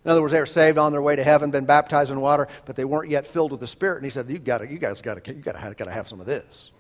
In 0.07 0.13
other 0.13 0.23
words, 0.23 0.33
they 0.33 0.39
were 0.39 0.47
saved 0.47 0.79
on 0.79 0.93
their 0.93 1.03
way 1.03 1.17
to 1.17 1.25
heaven, 1.25 1.51
been 1.51 1.65
baptized 1.65 2.13
in 2.13 2.21
water, 2.21 2.47
but 2.65 2.77
they 2.77 2.85
weren't 2.85 3.11
yet 3.11 3.27
filled 3.27 3.51
with 3.51 3.59
the 3.59 3.67
Spirit. 3.67 3.97
And 3.97 4.05
he 4.05 4.11
said, 4.11 4.31
"You 4.31 4.39
got 4.39 4.71
you 4.71 4.79
guys 4.79 5.01
got 5.01 5.25
to, 5.25 5.35
you 5.35 5.43
got 5.43 5.61
to, 5.61 5.75
got 5.75 5.87
to 5.87 5.91
have 5.91 6.09
some 6.09 6.21
of 6.21 6.27
this. 6.27 6.71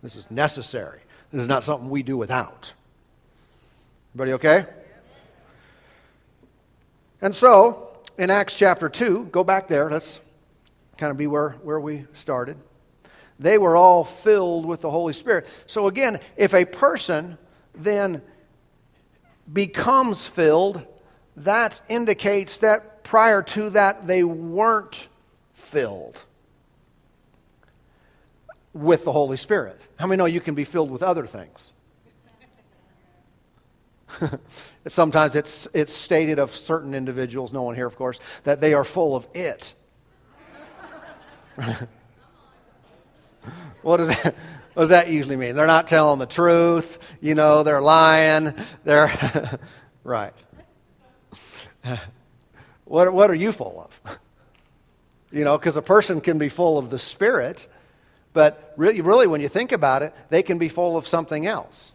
This 0.00 0.14
is 0.14 0.30
necessary. 0.30 1.00
This 1.32 1.42
is 1.42 1.48
not 1.48 1.64
something 1.64 1.90
we 1.90 2.04
do 2.04 2.16
without." 2.16 2.72
Everybody 4.14 4.32
okay? 4.34 4.66
And 7.20 7.34
so, 7.34 7.88
in 8.16 8.30
Acts 8.30 8.54
chapter 8.54 8.88
two, 8.88 9.24
go 9.32 9.42
back 9.42 9.66
there. 9.66 9.90
Let's 9.90 10.20
kind 10.98 11.10
of 11.10 11.16
be 11.16 11.26
where, 11.26 11.50
where 11.64 11.80
we 11.80 12.06
started. 12.14 12.58
They 13.40 13.58
were 13.58 13.74
all 13.74 14.04
filled 14.04 14.66
with 14.66 14.82
the 14.82 14.90
Holy 14.90 15.14
Spirit. 15.14 15.48
So 15.66 15.88
again, 15.88 16.20
if 16.36 16.54
a 16.54 16.64
person 16.64 17.38
then 17.74 18.22
becomes 19.52 20.26
filled 20.26 20.84
that 21.44 21.80
indicates 21.88 22.58
that 22.58 23.04
prior 23.04 23.42
to 23.42 23.70
that 23.70 24.06
they 24.06 24.24
weren't 24.24 25.08
filled 25.54 26.20
with 28.72 29.04
the 29.04 29.12
Holy 29.12 29.36
Spirit. 29.36 29.80
How 29.96 30.06
many 30.06 30.18
know 30.18 30.26
you 30.26 30.40
can 30.40 30.54
be 30.54 30.64
filled 30.64 30.90
with 30.90 31.02
other 31.02 31.26
things? 31.26 31.72
Sometimes 34.86 35.34
it's, 35.34 35.68
it's 35.74 35.92
stated 35.92 36.38
of 36.38 36.54
certain 36.54 36.94
individuals, 36.94 37.52
no 37.52 37.62
one 37.62 37.74
here, 37.74 37.86
of 37.86 37.96
course, 37.96 38.20
that 38.44 38.60
they 38.60 38.74
are 38.74 38.84
full 38.84 39.16
of 39.16 39.26
it. 39.34 39.74
what, 43.82 43.96
does 43.98 44.08
that, 44.08 44.34
what 44.74 44.82
does 44.84 44.90
that 44.90 45.08
usually 45.08 45.36
mean? 45.36 45.56
They're 45.56 45.66
not 45.66 45.86
telling 45.86 46.18
the 46.18 46.26
truth, 46.26 46.98
you 47.20 47.34
know, 47.34 47.62
they're 47.62 47.82
lying, 47.82 48.54
they're. 48.84 49.10
right. 50.04 50.32
What, 52.84 53.12
what 53.12 53.30
are 53.30 53.34
you 53.34 53.52
full 53.52 53.86
of? 53.86 54.18
you 55.30 55.44
know, 55.44 55.58
because 55.58 55.76
a 55.76 55.82
person 55.82 56.20
can 56.20 56.38
be 56.38 56.48
full 56.48 56.78
of 56.78 56.90
the 56.90 56.98
Spirit, 56.98 57.68
but 58.32 58.72
really, 58.76 59.00
really, 59.00 59.26
when 59.26 59.40
you 59.40 59.48
think 59.48 59.72
about 59.72 60.02
it, 60.02 60.14
they 60.30 60.42
can 60.42 60.58
be 60.58 60.68
full 60.68 60.96
of 60.96 61.06
something 61.06 61.46
else. 61.46 61.92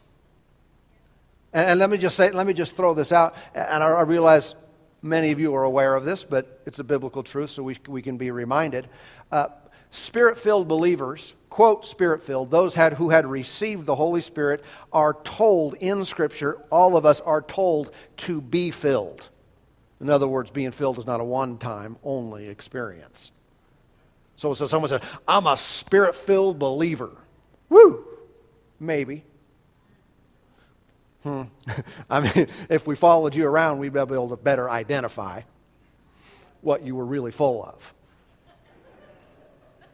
And, 1.51 1.71
and 1.71 1.79
let 1.79 1.89
me 1.89 1.97
just 1.97 2.15
say, 2.15 2.31
let 2.31 2.45
me 2.45 2.53
just 2.53 2.75
throw 2.75 2.93
this 2.93 3.12
out, 3.12 3.35
and 3.53 3.83
I, 3.83 3.88
I 3.88 4.01
realize 4.01 4.55
many 5.01 5.31
of 5.31 5.39
you 5.39 5.53
are 5.55 5.63
aware 5.63 5.95
of 5.95 6.05
this, 6.05 6.23
but 6.23 6.62
it's 6.65 6.79
a 6.79 6.83
biblical 6.83 7.23
truth, 7.23 7.50
so 7.51 7.63
we, 7.63 7.77
we 7.88 8.01
can 8.01 8.17
be 8.17 8.31
reminded. 8.31 8.88
Uh, 9.31 9.47
Spirit 9.89 10.39
filled 10.39 10.67
believers, 10.67 11.33
quote, 11.51 11.85
spirit 11.85 12.23
filled, 12.23 12.50
those 12.50 12.73
had, 12.73 12.93
who 12.93 13.12
had 13.12 13.27
received 13.27 13.85
the 13.85 13.93
Holy 13.93 14.21
Spirit 14.21 14.63
are 14.91 15.13
told 15.23 15.75
in 15.75 16.03
Scripture, 16.03 16.57
all 16.71 16.97
of 16.97 17.05
us 17.05 17.21
are 17.21 17.43
told 17.43 17.91
to 18.17 18.41
be 18.41 18.71
filled. 18.71 19.29
In 20.03 20.10
other 20.10 20.27
words, 20.27 20.51
being 20.51 20.72
filled 20.72 20.98
is 20.98 21.05
not 21.05 21.22
a 21.22 21.24
one 21.24 21.57
time 21.57 21.95
only 22.03 22.50
experience. 22.50 23.31
So, 24.36 24.53
so 24.53 24.67
someone 24.67 24.89
said, 24.89 25.01
I'm 25.25 25.48
a 25.48 25.55
spirit 25.55 26.13
filled 26.13 26.60
believer. 26.60 27.12
Woo! 27.69 28.03
Maybe. 28.81 29.24
Hmm. 31.24 31.43
I 32.10 32.19
mean, 32.19 32.48
if 32.69 32.86
we 32.86 32.95
followed 32.95 33.33
you 33.33 33.48
around, 33.48 33.79
we'd 33.79 33.93
be 33.93 34.00
able 34.00 34.27
to 34.27 34.36
better 34.36 34.69
identify 34.69 35.43
what 36.60 36.83
you 36.83 36.95
were 36.98 37.05
really 37.05 37.31
full 37.31 37.63
of. 37.63 37.93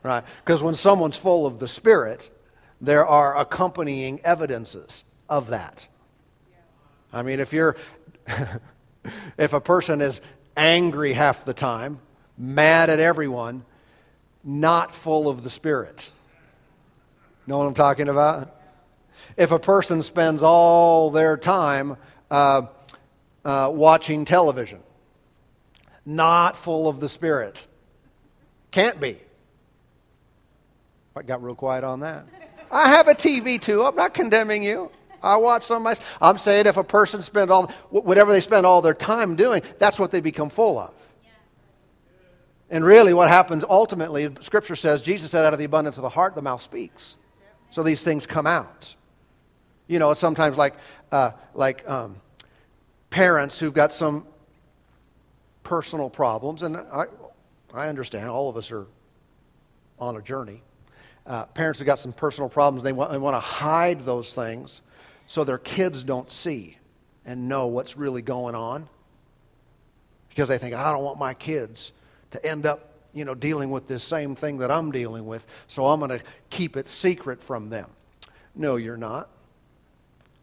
Right? 0.01 0.23
Because 0.43 0.63
when 0.63 0.73
someone's 0.73 1.17
full 1.17 1.45
of 1.45 1.59
the 1.59 1.67
Spirit, 1.67 2.31
there 2.81 3.05
are 3.05 3.37
accompanying 3.37 4.21
evidences 4.23 5.03
of 5.29 5.49
that. 5.49 5.87
I 7.13 7.21
mean, 7.21 7.39
if 7.39 7.53
you're 7.53 7.75
if 9.37 9.53
a 9.53 9.61
person 9.61 10.01
is 10.01 10.21
angry 10.55 11.13
half 11.13 11.45
the 11.45 11.53
time, 11.53 11.99
mad 12.37 12.89
at 12.89 12.99
everyone, 12.99 13.65
not 14.43 14.93
full 14.93 15.29
of 15.29 15.43
the 15.43 15.49
Spirit. 15.49 16.09
Know 17.47 17.57
what 17.57 17.65
I'm 17.65 17.73
talking 17.73 18.09
about? 18.09 18.55
If 19.37 19.51
a 19.51 19.59
person 19.59 20.03
spends 20.03 20.43
all 20.43 21.11
their 21.11 21.37
time 21.37 21.97
uh, 22.29 22.63
uh, 23.43 23.71
watching 23.73 24.25
television, 24.25 24.79
not 26.05 26.57
full 26.57 26.87
of 26.87 26.99
the 26.99 27.09
Spirit. 27.09 27.65
Can't 28.71 28.99
be. 28.99 29.17
I 31.15 31.21
got 31.23 31.43
real 31.43 31.55
quiet 31.55 31.83
on 31.83 32.01
that. 32.01 32.25
I 32.71 32.89
have 32.89 33.07
a 33.07 33.15
TV 33.15 33.61
too. 33.61 33.83
I'm 33.83 33.95
not 33.95 34.13
condemning 34.13 34.63
you. 34.63 34.91
I 35.21 35.37
watch 35.37 35.65
some 35.65 35.77
of 35.77 35.83
my. 35.83 35.95
I'm 36.21 36.37
saying 36.37 36.67
if 36.67 36.77
a 36.77 36.83
person 36.83 37.21
spends 37.21 37.51
all 37.51 37.67
whatever 37.89 38.31
they 38.31 38.41
spend 38.41 38.65
all 38.65 38.81
their 38.81 38.93
time 38.93 39.35
doing, 39.35 39.61
that's 39.77 39.99
what 39.99 40.11
they 40.11 40.21
become 40.21 40.49
full 40.49 40.77
of. 40.77 40.93
And 42.71 42.85
really, 42.85 43.13
what 43.13 43.29
happens 43.29 43.63
ultimately, 43.67 44.29
Scripture 44.41 44.75
says, 44.75 45.01
Jesus 45.01 45.31
said, 45.31 45.43
out 45.43 45.53
of 45.53 45.59
the 45.59 45.65
abundance 45.65 45.97
of 45.97 46.03
the 46.03 46.09
heart, 46.09 46.35
the 46.35 46.41
mouth 46.41 46.61
speaks. 46.61 47.17
So 47.71 47.81
these 47.81 48.03
things 48.03 48.27
come 48.27 48.45
out. 48.45 48.95
You 49.87 49.97
know, 49.97 50.11
it's 50.11 50.19
sometimes 50.19 50.55
like, 50.55 50.75
uh, 51.11 51.31
like 51.55 51.89
um, 51.89 52.21
parents 53.09 53.59
who've 53.59 53.73
got 53.73 53.91
some 53.91 54.27
personal 55.63 56.11
problems, 56.11 56.61
and 56.61 56.77
I, 56.77 57.05
I 57.73 57.87
understand 57.87 58.29
all 58.29 58.49
of 58.49 58.57
us 58.57 58.69
are 58.69 58.85
on 59.97 60.17
a 60.17 60.21
journey. 60.21 60.61
uh, 61.29 61.45
parents 61.45 61.79
have 61.79 61.85
got 61.85 61.99
some 61.99 62.11
personal 62.11 62.49
problems. 62.49 62.83
They 62.83 62.91
want, 62.91 63.11
they 63.11 63.17
want 63.17 63.35
to 63.35 63.39
hide 63.39 64.01
those 64.05 64.33
things 64.33 64.81
so 65.29 65.43
their 65.43 65.59
kids 65.59 66.03
don't 66.03 66.31
see 66.31 66.75
and 67.23 67.47
know 67.47 67.67
what's 67.67 67.95
really 67.95 68.23
going 68.23 68.55
on 68.55 68.89
because 70.27 70.49
they 70.49 70.57
think, 70.57 70.73
I 70.73 70.91
don't 70.91 71.03
want 71.03 71.19
my 71.19 71.35
kids 71.35 71.91
to 72.31 72.43
end 72.43 72.65
up 72.65 72.95
you 73.13 73.25
know, 73.25 73.35
dealing 73.35 73.69
with 73.69 73.87
this 73.87 74.03
same 74.03 74.33
thing 74.33 74.57
that 74.57 74.71
I'm 74.71 74.91
dealing 74.91 75.27
with, 75.27 75.45
so 75.67 75.85
I'm 75.85 75.99
going 75.99 76.17
to 76.17 76.21
keep 76.49 76.75
it 76.75 76.89
secret 76.89 77.43
from 77.43 77.69
them. 77.69 77.91
No, 78.55 78.75
you're 78.75 78.97
not. 78.97 79.29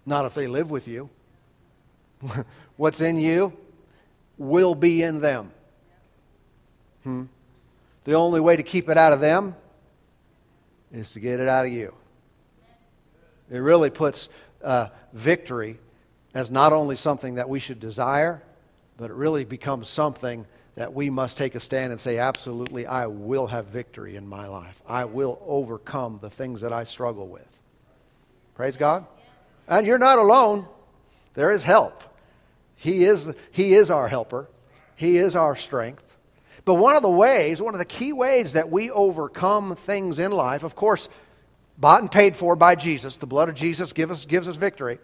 Not 0.06 0.24
if 0.24 0.34
they 0.34 0.46
live 0.46 0.70
with 0.70 0.86
you. 0.86 1.10
What's 2.76 3.00
in 3.00 3.18
you 3.18 3.54
will 4.38 4.76
be 4.76 5.02
in 5.02 5.20
them. 5.20 5.50
Hmm? 7.02 7.24
The 8.04 8.12
only 8.14 8.38
way 8.38 8.54
to 8.54 8.62
keep 8.62 8.88
it 8.88 8.96
out 8.96 9.12
of 9.12 9.18
them 9.18 9.56
is 10.92 11.10
to 11.10 11.18
get 11.18 11.40
it 11.40 11.48
out 11.48 11.66
of 11.66 11.72
you. 11.72 11.92
It 13.50 13.58
really 13.58 13.90
puts 13.90 14.28
uh, 14.62 14.88
victory 15.12 15.78
as 16.34 16.50
not 16.50 16.72
only 16.72 16.96
something 16.96 17.36
that 17.36 17.48
we 17.48 17.58
should 17.58 17.80
desire, 17.80 18.42
but 18.96 19.10
it 19.10 19.14
really 19.14 19.44
becomes 19.44 19.88
something 19.88 20.46
that 20.74 20.92
we 20.92 21.08
must 21.08 21.38
take 21.38 21.54
a 21.54 21.60
stand 21.60 21.92
and 21.92 22.00
say, 22.00 22.18
absolutely, 22.18 22.86
I 22.86 23.06
will 23.06 23.46
have 23.46 23.66
victory 23.66 24.16
in 24.16 24.26
my 24.26 24.46
life. 24.46 24.80
I 24.86 25.06
will 25.06 25.42
overcome 25.46 26.18
the 26.20 26.28
things 26.28 26.60
that 26.60 26.72
I 26.72 26.84
struggle 26.84 27.26
with. 27.26 27.48
Praise 28.54 28.76
God. 28.76 29.06
And 29.66 29.86
you're 29.86 29.98
not 29.98 30.18
alone. 30.18 30.66
There 31.34 31.50
is 31.50 31.64
help. 31.64 32.02
He 32.76 33.04
is, 33.04 33.34
he 33.50 33.74
is 33.74 33.90
our 33.90 34.08
helper, 34.08 34.48
He 34.96 35.16
is 35.16 35.34
our 35.34 35.56
strength. 35.56 36.16
But 36.66 36.74
one 36.74 36.96
of 36.96 37.02
the 37.02 37.08
ways, 37.08 37.62
one 37.62 37.74
of 37.74 37.78
the 37.78 37.84
key 37.84 38.12
ways 38.12 38.52
that 38.52 38.70
we 38.70 38.90
overcome 38.90 39.76
things 39.76 40.18
in 40.18 40.32
life, 40.32 40.62
of 40.64 40.74
course, 40.74 41.08
bought 41.78 42.00
and 42.00 42.10
paid 42.10 42.36
for 42.36 42.56
by 42.56 42.74
Jesus, 42.74 43.16
the 43.16 43.26
blood 43.26 43.48
of 43.48 43.54
Jesus 43.54 43.92
gives 43.92 44.12
us, 44.12 44.24
gives 44.24 44.48
us 44.48 44.56
victory. 44.56 44.98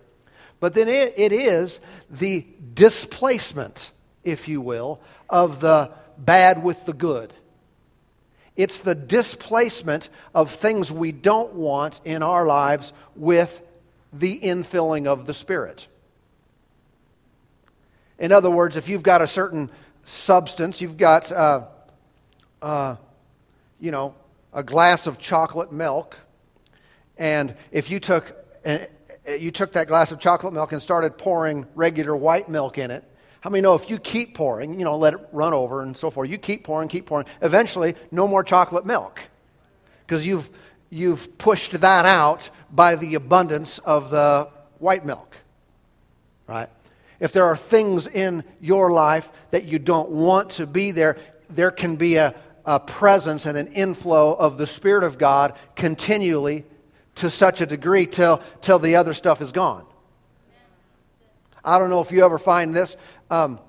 But 0.60 0.74
then 0.74 0.88
it, 0.88 1.14
it 1.16 1.32
is 1.32 1.80
the 2.10 2.46
displacement, 2.74 3.90
if 4.22 4.48
you 4.48 4.60
will, 4.60 5.00
of 5.28 5.60
the 5.60 5.90
bad 6.18 6.62
with 6.62 6.86
the 6.86 6.92
good. 6.92 7.32
It's 8.54 8.80
the 8.80 8.94
displacement 8.94 10.08
of 10.34 10.50
things 10.50 10.92
we 10.92 11.10
don't 11.10 11.54
want 11.54 12.00
in 12.04 12.22
our 12.22 12.44
lives 12.44 12.92
with 13.16 13.60
the 14.12 14.38
infilling 14.38 15.06
of 15.06 15.26
the 15.26 15.34
Spirit. 15.34 15.86
In 18.18 18.30
other 18.30 18.50
words, 18.50 18.76
if 18.76 18.88
you've 18.88 19.02
got 19.02 19.22
a 19.22 19.26
certain 19.26 19.70
substance, 20.04 20.80
you've 20.80 20.96
got, 20.98 21.32
uh, 21.32 21.64
uh, 22.60 22.96
you 23.80 23.90
know, 23.90 24.14
a 24.52 24.62
glass 24.62 25.06
of 25.06 25.18
chocolate 25.18 25.72
milk, 25.72 26.18
and 27.16 27.54
if 27.70 27.90
you 27.90 28.00
took, 28.00 28.34
uh, 28.64 28.78
you 29.38 29.50
took 29.50 29.72
that 29.72 29.86
glass 29.86 30.12
of 30.12 30.18
chocolate 30.18 30.52
milk 30.52 30.72
and 30.72 30.82
started 30.82 31.18
pouring 31.18 31.66
regular 31.74 32.16
white 32.16 32.48
milk 32.48 32.78
in 32.78 32.90
it, 32.90 33.04
how 33.40 33.50
many 33.50 33.60
know 33.60 33.74
if 33.74 33.90
you 33.90 33.98
keep 33.98 34.34
pouring, 34.34 34.78
you 34.78 34.84
know, 34.84 34.96
let 34.96 35.14
it 35.14 35.20
run 35.32 35.52
over 35.52 35.82
and 35.82 35.96
so 35.96 36.10
forth, 36.10 36.30
you 36.30 36.38
keep 36.38 36.62
pouring, 36.64 36.88
keep 36.88 37.06
pouring, 37.06 37.26
eventually 37.40 37.96
no 38.10 38.28
more 38.28 38.44
chocolate 38.44 38.86
milk 38.86 39.20
because 40.06 40.24
you've, 40.24 40.48
you've 40.90 41.38
pushed 41.38 41.80
that 41.80 42.04
out 42.04 42.50
by 42.70 42.94
the 42.94 43.16
abundance 43.16 43.78
of 43.80 44.10
the 44.10 44.48
white 44.78 45.04
milk, 45.04 45.36
right? 46.46 46.68
If 47.18 47.32
there 47.32 47.44
are 47.44 47.56
things 47.56 48.06
in 48.06 48.44
your 48.60 48.92
life 48.92 49.30
that 49.50 49.64
you 49.64 49.78
don't 49.78 50.10
want 50.10 50.50
to 50.50 50.66
be 50.66 50.90
there, 50.90 51.16
there 51.48 51.70
can 51.70 51.96
be 51.96 52.16
a, 52.16 52.34
a 52.64 52.78
presence 52.78 53.46
and 53.46 53.56
an 53.58 53.68
inflow 53.68 54.34
of 54.34 54.56
the 54.56 54.66
Spirit 54.66 55.04
of 55.04 55.18
God 55.18 55.54
continually 55.76 56.64
to 57.16 57.30
such 57.30 57.60
a 57.60 57.66
degree 57.66 58.06
till, 58.06 58.42
till 58.60 58.78
the 58.78 58.96
other 58.96 59.14
stuff 59.14 59.40
is 59.40 59.52
gone. 59.52 59.86
I 61.64 61.78
don't 61.78 61.90
know 61.90 62.00
if 62.00 62.10
you 62.10 62.24
ever 62.24 62.38
find 62.38 62.74
this. 62.74 62.96
Um, 63.30 63.60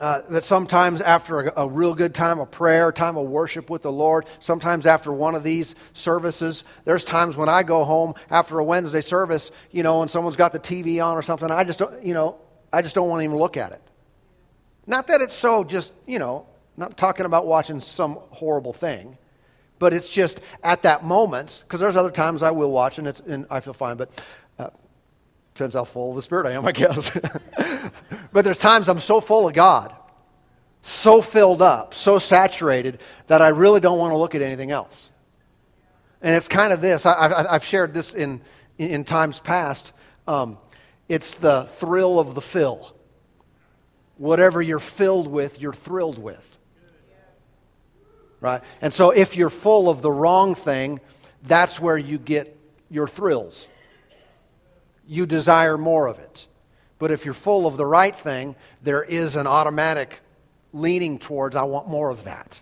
uh, 0.00 0.22
that 0.30 0.44
sometimes 0.44 1.00
after 1.00 1.40
a, 1.40 1.62
a, 1.64 1.68
real 1.68 1.92
good 1.92 2.14
time 2.14 2.38
of 2.38 2.50
prayer, 2.52 2.92
time 2.92 3.16
of 3.16 3.26
worship 3.26 3.68
with 3.68 3.82
the 3.82 3.90
Lord, 3.90 4.26
sometimes 4.38 4.86
after 4.86 5.12
one 5.12 5.34
of 5.34 5.42
these 5.42 5.74
services, 5.92 6.62
there's 6.84 7.02
times 7.02 7.36
when 7.36 7.48
I 7.48 7.64
go 7.64 7.84
home 7.84 8.14
after 8.30 8.60
a 8.60 8.64
Wednesday 8.64 9.00
service, 9.00 9.50
you 9.72 9.82
know, 9.82 10.02
and 10.02 10.08
someone's 10.10 10.36
got 10.36 10.52
the 10.52 10.60
TV 10.60 11.04
on 11.04 11.16
or 11.16 11.22
something, 11.22 11.50
I 11.50 11.64
just 11.64 11.80
don't, 11.80 12.04
you 12.04 12.14
know, 12.14 12.38
I 12.72 12.80
just 12.80 12.94
don't 12.94 13.08
want 13.08 13.20
to 13.20 13.24
even 13.24 13.38
look 13.38 13.56
at 13.56 13.72
it. 13.72 13.82
Not 14.86 15.08
that 15.08 15.20
it's 15.20 15.34
so 15.34 15.64
just, 15.64 15.92
you 16.06 16.20
know, 16.20 16.46
not 16.76 16.96
talking 16.96 17.26
about 17.26 17.46
watching 17.46 17.80
some 17.80 18.18
horrible 18.30 18.72
thing, 18.72 19.17
but 19.78 19.94
it's 19.94 20.08
just 20.08 20.40
at 20.62 20.82
that 20.82 21.04
moment, 21.04 21.62
because 21.66 21.80
there's 21.80 21.96
other 21.96 22.10
times 22.10 22.42
I 22.42 22.50
will 22.50 22.70
watch 22.70 22.98
and, 22.98 23.08
and 23.26 23.46
I 23.50 23.60
feel 23.60 23.74
fine, 23.74 23.96
but 23.96 24.22
uh, 24.58 24.70
Depends 25.58 25.74
how 25.74 25.82
full 25.82 26.10
of 26.10 26.14
the 26.14 26.22
Spirit 26.22 26.46
I 26.46 26.52
am, 26.52 26.64
I 26.66 26.70
guess. 26.70 27.10
but 28.32 28.44
there's 28.44 28.58
times 28.58 28.88
I'm 28.88 29.00
so 29.00 29.20
full 29.20 29.48
of 29.48 29.54
God, 29.54 29.92
so 30.82 31.20
filled 31.20 31.60
up, 31.60 31.94
so 31.94 32.20
saturated, 32.20 33.00
that 33.26 33.42
I 33.42 33.48
really 33.48 33.80
don't 33.80 33.98
want 33.98 34.12
to 34.12 34.18
look 34.18 34.36
at 34.36 34.40
anything 34.40 34.70
else. 34.70 35.10
And 36.22 36.36
it's 36.36 36.46
kind 36.46 36.72
of 36.72 36.80
this. 36.80 37.06
I, 37.06 37.50
have 37.50 37.64
shared 37.64 37.92
this 37.92 38.14
in, 38.14 38.40
in 38.78 39.02
times 39.02 39.40
past. 39.40 39.92
Um, 40.28 40.58
it's 41.08 41.34
the 41.34 41.64
thrill 41.64 42.20
of 42.20 42.36
the 42.36 42.40
fill. 42.40 42.94
Whatever 44.16 44.62
you're 44.62 44.78
filled 44.78 45.26
with, 45.26 45.60
you're 45.60 45.72
thrilled 45.72 46.20
with. 46.20 46.57
Right? 48.40 48.62
And 48.80 48.92
so 48.92 49.10
if 49.10 49.36
you're 49.36 49.50
full 49.50 49.88
of 49.88 50.02
the 50.02 50.12
wrong 50.12 50.54
thing, 50.54 51.00
that's 51.42 51.80
where 51.80 51.98
you 51.98 52.18
get 52.18 52.56
your 52.88 53.08
thrills 53.08 53.66
you 55.08 55.26
desire 55.26 55.78
more 55.78 56.06
of 56.06 56.20
it. 56.20 56.46
But 56.98 57.10
if 57.10 57.24
you're 57.24 57.34
full 57.34 57.66
of 57.66 57.76
the 57.76 57.86
right 57.86 58.14
thing, 58.14 58.54
there 58.82 59.02
is 59.02 59.34
an 59.34 59.46
automatic 59.46 60.20
leaning 60.72 61.18
towards, 61.18 61.56
I 61.56 61.62
want 61.62 61.88
more 61.88 62.10
of 62.10 62.24
that. 62.24 62.60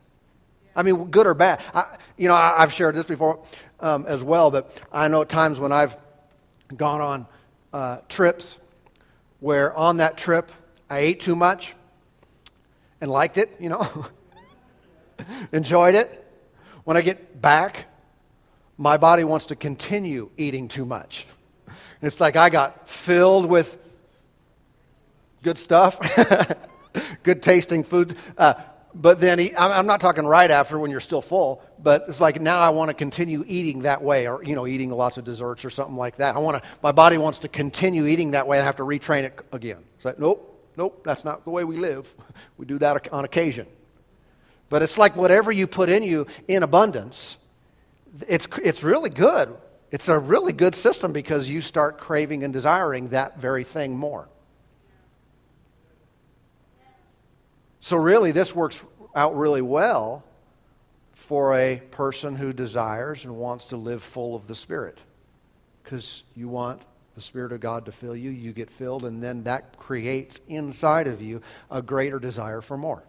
I 0.77 0.83
mean, 0.83 1.11
good 1.11 1.27
or 1.27 1.35
bad. 1.35 1.61
I, 1.75 1.97
you 2.17 2.29
know, 2.29 2.35
I, 2.35 2.61
have 2.61 2.73
shared 2.73 2.95
this 2.95 3.07
before 3.07 3.43
um, 3.81 4.07
as 4.07 4.23
well, 4.23 4.51
but 4.51 4.71
I 4.93 5.09
know 5.09 5.25
times 5.25 5.59
when 5.59 5.73
I've 5.73 5.97
gone 6.77 7.01
on 7.01 7.27
uh, 7.73 7.99
trips 8.09 8.59
where 9.41 9.75
on 9.75 9.97
that 9.97 10.17
trip 10.17 10.53
I 10.89 10.99
ate 10.99 11.21
too 11.21 11.35
much 11.35 11.75
and 13.01 13.11
liked 13.11 13.39
it, 13.39 13.57
you 13.59 13.71
know, 13.71 14.07
enjoyed 15.53 15.95
it. 15.95 16.23
When 16.85 16.97
I 16.97 17.03
get 17.03 17.41
back, 17.41 17.87
my 18.79 18.97
body 18.97 19.25
wants 19.25 19.47
to 19.47 19.57
continue 19.57 20.31
eating 20.37 20.69
too 20.69 20.85
much. 20.85 21.27
It's 22.03 22.21
like 22.21 22.37
I 22.37 22.51
got 22.51 22.89
filled 22.89 23.47
with 23.47 23.79
good 25.43 25.59
stuff, 25.59 25.99
good 27.23 27.43
tasting 27.43 27.85
food. 27.85 28.17
Uh, 28.37 28.55
but 28.95 29.21
then 29.21 29.39
he, 29.39 29.55
I'm 29.55 29.87
not 29.87 30.01
talking 30.01 30.27
right 30.27 30.51
after 30.51 30.79
when 30.79 30.91
you're 30.91 31.01
still 31.01 31.21
full, 31.21 31.63
but 31.79 32.07
it's 32.09 32.21
like 32.21 32.41
now 32.41 32.61
I 32.61 32.71
want 32.71 32.89
to 32.89 32.95
continue 32.95 33.45
eating 33.47 33.83
that 33.83 34.03
way, 34.03 34.27
or 34.27 34.43
you 34.43 34.55
know, 34.55 34.67
eating 34.67 34.91
lots 34.91 35.19
of 35.19 35.25
desserts 35.25 35.65
or 35.65 35.71
something 35.71 35.97
like 35.97 36.17
that. 36.17 36.35
I 36.35 36.39
want 36.39 36.63
to. 36.63 36.69
My 36.83 36.93
body 36.93 37.19
wants 37.19 37.41
to 37.41 37.49
continue 37.49 38.07
eating 38.07 38.31
that 38.31 38.47
way. 38.47 38.59
I 38.59 38.65
have 38.65 38.77
to 38.77 38.85
retrain 38.85 39.25
it 39.25 39.39
again. 39.53 39.85
It's 39.97 40.05
like 40.05 40.19
nope, 40.19 40.71
nope, 40.77 41.03
that's 41.05 41.25
not 41.25 41.45
the 41.45 41.51
way 41.51 41.65
we 41.65 41.77
live. 41.77 42.13
We 42.57 42.65
do 42.65 42.79
that 42.79 43.13
on 43.13 43.27
occasion. 43.27 43.67
But 44.69 44.83
it's 44.83 44.99
like 44.99 45.17
whatever 45.17 45.53
you 45.53 45.67
put 45.67 45.89
in 45.89 46.03
you 46.03 46.27
in 46.49 46.63
abundance, 46.63 47.37
it's 48.29 48.49
it's 48.63 48.83
really 48.83 49.11
good 49.11 49.57
it's 49.91 50.09
a 50.09 50.19
really 50.19 50.53
good 50.53 50.75
system 50.75 51.13
because 51.13 51.49
you 51.49 51.61
start 51.61 51.99
craving 51.99 52.43
and 52.45 52.53
desiring 52.53 53.09
that 53.09 53.39
very 53.39 53.65
thing 53.65 53.97
more. 53.97 54.29
So, 57.79 57.97
really, 57.97 58.33
this 58.33 58.55
works 58.55 58.83
out 59.15 59.37
really 59.37 59.63
well 59.63 60.25
for 61.15 61.55
a 61.55 61.81
person 61.93 62.35
who 62.37 62.53
desires 62.53 63.25
and 63.25 63.37
wants 63.37 63.67
to 63.67 63.77
live 63.77 64.03
full 64.03 64.35
of 64.35 64.49
the 64.49 64.55
Spirit. 64.55 64.99
Because 65.83 66.25
you 66.35 66.49
want 66.49 66.83
the 67.15 67.21
Spirit 67.21 67.53
of 67.53 67.61
God 67.61 67.85
to 67.87 67.93
fill 67.93 68.17
you, 68.17 68.31
you 68.31 68.53
get 68.53 68.71
filled, 68.71 69.05
and 69.05 69.23
then 69.23 69.45
that 69.45 69.79
creates 69.79 70.41
inside 70.49 71.07
of 71.07 71.23
you 71.23 71.43
a 71.71 71.81
greater 71.81 72.19
desire 72.19 72.61
for 72.61 72.77
more. 72.77 73.05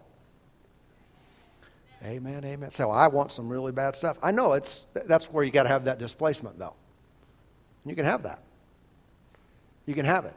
Amen, 2.04 2.44
amen. 2.44 2.70
So 2.70 2.90
I 2.90 3.08
want 3.08 3.32
some 3.32 3.48
really 3.48 3.72
bad 3.72 3.96
stuff. 3.96 4.18
I 4.22 4.30
know 4.30 4.52
it's 4.52 4.86
that's 4.94 5.26
where 5.26 5.42
you 5.42 5.50
got 5.50 5.64
to 5.64 5.68
have 5.68 5.84
that 5.84 5.98
displacement, 5.98 6.58
though. 6.58 6.74
You 7.84 7.96
can 7.96 8.04
have 8.04 8.22
that. 8.22 8.40
You 9.84 9.94
can 9.94 10.04
have 10.04 10.24
it. 10.24 10.34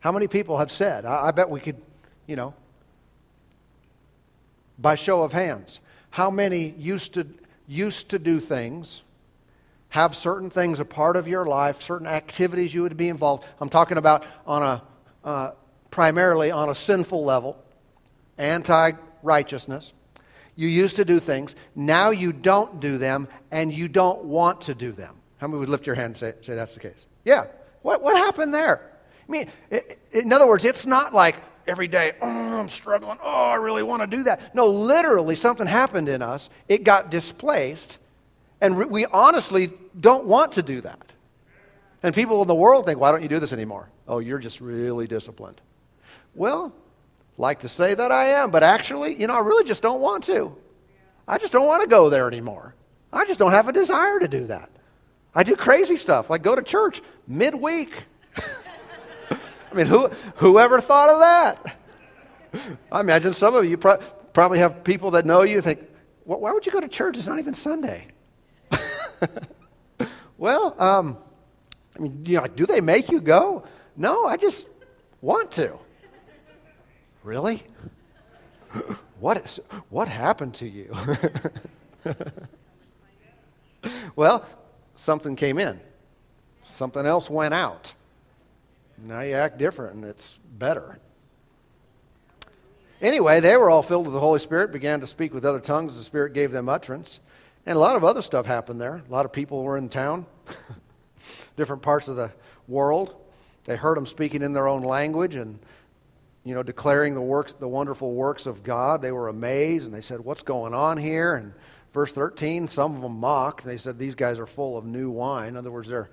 How 0.00 0.10
many 0.10 0.26
people 0.26 0.58
have 0.58 0.72
said, 0.72 1.04
I, 1.04 1.26
I 1.26 1.30
bet 1.30 1.48
we 1.48 1.60
could, 1.60 1.76
you 2.26 2.34
know, 2.34 2.54
by 4.78 4.96
show 4.96 5.22
of 5.22 5.32
hands, 5.32 5.78
how 6.10 6.30
many 6.30 6.70
used 6.76 7.14
to 7.14 7.26
used 7.68 8.10
to 8.10 8.18
do 8.18 8.40
things, 8.40 9.02
have 9.90 10.16
certain 10.16 10.50
things 10.50 10.80
a 10.80 10.84
part 10.84 11.16
of 11.16 11.28
your 11.28 11.46
life, 11.46 11.82
certain 11.82 12.06
activities 12.06 12.74
you 12.74 12.82
would 12.82 12.96
be 12.96 13.08
involved. 13.08 13.44
I'm 13.60 13.70
talking 13.70 13.96
about 13.96 14.26
on 14.44 14.62
a 14.62 14.82
uh, 15.24 15.50
primarily 15.92 16.50
on 16.50 16.68
a 16.68 16.74
sinful 16.74 17.24
level, 17.24 17.62
anti 18.36 18.92
righteousness 19.22 19.92
You 20.56 20.68
used 20.68 20.96
to 20.96 21.04
do 21.04 21.20
things. 21.20 21.54
Now 21.74 22.10
you 22.10 22.32
don't 22.32 22.80
do 22.80 22.98
them, 22.98 23.28
and 23.50 23.72
you 23.72 23.88
don't 23.88 24.24
want 24.24 24.62
to 24.62 24.74
do 24.74 24.92
them. 24.92 25.16
How 25.38 25.48
many 25.48 25.58
would 25.58 25.68
lift 25.68 25.86
your 25.86 25.96
hand 25.96 26.06
and 26.12 26.16
say, 26.16 26.34
say 26.42 26.54
that's 26.54 26.74
the 26.74 26.80
case? 26.80 27.06
Yeah. 27.24 27.46
What, 27.82 28.02
what 28.02 28.16
happened 28.16 28.54
there? 28.54 28.90
I 29.28 29.32
mean, 29.32 29.48
it, 29.70 29.98
in 30.12 30.32
other 30.32 30.46
words, 30.46 30.64
it's 30.64 30.86
not 30.86 31.12
like 31.12 31.36
every 31.66 31.88
day, 31.88 32.12
oh, 32.20 32.28
I'm 32.60 32.68
struggling. 32.68 33.18
Oh, 33.22 33.50
I 33.50 33.56
really 33.56 33.82
want 33.82 34.02
to 34.02 34.06
do 34.06 34.22
that. 34.24 34.54
No, 34.54 34.68
literally, 34.68 35.36
something 35.36 35.66
happened 35.66 36.08
in 36.08 36.22
us. 36.22 36.50
It 36.68 36.84
got 36.84 37.10
displaced, 37.10 37.98
and 38.60 38.90
we 38.90 39.06
honestly 39.06 39.72
don't 39.98 40.26
want 40.26 40.52
to 40.52 40.62
do 40.62 40.80
that. 40.82 41.12
And 42.02 42.14
people 42.14 42.42
in 42.42 42.48
the 42.48 42.54
world 42.54 42.86
think, 42.86 43.00
why 43.00 43.10
don't 43.12 43.22
you 43.22 43.28
do 43.28 43.38
this 43.38 43.52
anymore? 43.52 43.88
Oh, 44.06 44.18
you're 44.18 44.38
just 44.38 44.60
really 44.60 45.06
disciplined. 45.06 45.60
Well, 46.34 46.74
like 47.36 47.60
to 47.60 47.68
say 47.68 47.94
that 47.94 48.12
I 48.12 48.26
am, 48.26 48.50
but 48.50 48.62
actually, 48.62 49.20
you 49.20 49.26
know, 49.26 49.34
I 49.34 49.40
really 49.40 49.64
just 49.64 49.82
don't 49.82 50.00
want 50.00 50.24
to. 50.24 50.56
I 51.26 51.38
just 51.38 51.52
don't 51.52 51.66
want 51.66 51.82
to 51.82 51.88
go 51.88 52.10
there 52.10 52.28
anymore. 52.28 52.74
I 53.12 53.24
just 53.24 53.38
don't 53.38 53.52
have 53.52 53.68
a 53.68 53.72
desire 53.72 54.18
to 54.20 54.28
do 54.28 54.46
that. 54.46 54.70
I 55.34 55.42
do 55.42 55.56
crazy 55.56 55.96
stuff, 55.96 56.30
like 56.30 56.42
go 56.42 56.54
to 56.54 56.62
church 56.62 57.02
midweek. 57.26 58.04
I 59.30 59.74
mean, 59.74 59.86
who, 59.86 60.08
whoever 60.36 60.80
thought 60.80 61.08
of 61.08 61.20
that? 61.20 61.76
I 62.92 63.00
imagine 63.00 63.34
some 63.34 63.54
of 63.56 63.64
you 63.64 63.76
pro- 63.76 63.98
probably 64.32 64.60
have 64.60 64.84
people 64.84 65.12
that 65.12 65.26
know 65.26 65.42
you 65.42 65.60
think, 65.60 65.80
why 66.24 66.52
would 66.52 66.64
you 66.64 66.72
go 66.72 66.80
to 66.80 66.88
church? 66.88 67.16
It's 67.18 67.26
not 67.26 67.38
even 67.38 67.54
Sunday. 67.54 68.06
well, 70.38 70.74
um, 70.80 71.18
I 71.96 72.02
mean, 72.02 72.24
you 72.24 72.40
know, 72.40 72.46
do 72.46 72.64
they 72.66 72.80
make 72.80 73.10
you 73.10 73.20
go? 73.20 73.64
No, 73.96 74.24
I 74.26 74.36
just 74.36 74.68
want 75.20 75.50
to. 75.52 75.78
Really? 77.24 77.62
What, 79.18 79.38
is, 79.38 79.58
what 79.88 80.08
happened 80.08 80.54
to 80.56 80.68
you? 80.68 80.94
well, 84.16 84.44
something 84.94 85.34
came 85.34 85.58
in, 85.58 85.80
something 86.64 87.06
else 87.06 87.30
went 87.30 87.54
out. 87.54 87.94
Now 88.98 89.20
you 89.20 89.34
act 89.34 89.56
different 89.56 89.94
and 89.94 90.04
it's 90.04 90.38
better. 90.58 90.98
Anyway, 93.00 93.40
they 93.40 93.56
were 93.56 93.70
all 93.70 93.82
filled 93.82 94.04
with 94.04 94.12
the 94.12 94.20
Holy 94.20 94.38
Spirit, 94.38 94.70
began 94.70 95.00
to 95.00 95.06
speak 95.06 95.32
with 95.32 95.46
other 95.46 95.60
tongues. 95.60 95.96
The 95.96 96.04
Spirit 96.04 96.34
gave 96.34 96.52
them 96.52 96.68
utterance. 96.68 97.20
And 97.64 97.76
a 97.76 97.80
lot 97.80 97.96
of 97.96 98.04
other 98.04 98.20
stuff 98.20 98.44
happened 98.44 98.78
there. 98.78 99.02
A 99.08 99.10
lot 99.12 99.24
of 99.24 99.32
people 99.32 99.62
were 99.62 99.78
in 99.78 99.88
town, 99.88 100.26
different 101.56 101.80
parts 101.80 102.06
of 102.06 102.16
the 102.16 102.30
world. 102.68 103.14
They 103.64 103.76
heard 103.76 103.96
them 103.96 104.04
speaking 104.04 104.42
in 104.42 104.52
their 104.52 104.68
own 104.68 104.82
language 104.82 105.34
and, 105.34 105.58
you 106.44 106.54
know, 106.54 106.62
declaring 106.62 107.14
the 107.14 107.22
works, 107.22 107.54
the 107.58 107.68
wonderful 107.68 108.12
works 108.12 108.46
of 108.46 108.62
God. 108.62 109.02
They 109.02 109.12
were 109.12 109.28
amazed 109.28 109.86
and 109.86 109.94
they 109.94 110.00
said, 110.00 110.20
"What's 110.20 110.42
going 110.42 110.74
on 110.74 110.98
here?" 110.98 111.34
And 111.34 111.52
verse 111.92 112.12
13, 112.12 112.68
some 112.68 112.96
of 112.96 113.02
them 113.02 113.18
mocked. 113.18 113.64
They 113.64 113.78
said, 113.78 113.98
"These 113.98 114.14
guys 114.14 114.38
are 114.38 114.46
full 114.46 114.76
of 114.76 114.84
new 114.84 115.10
wine." 115.10 115.48
In 115.48 115.56
other 115.56 115.72
words, 115.72 115.88
they're 115.88 116.10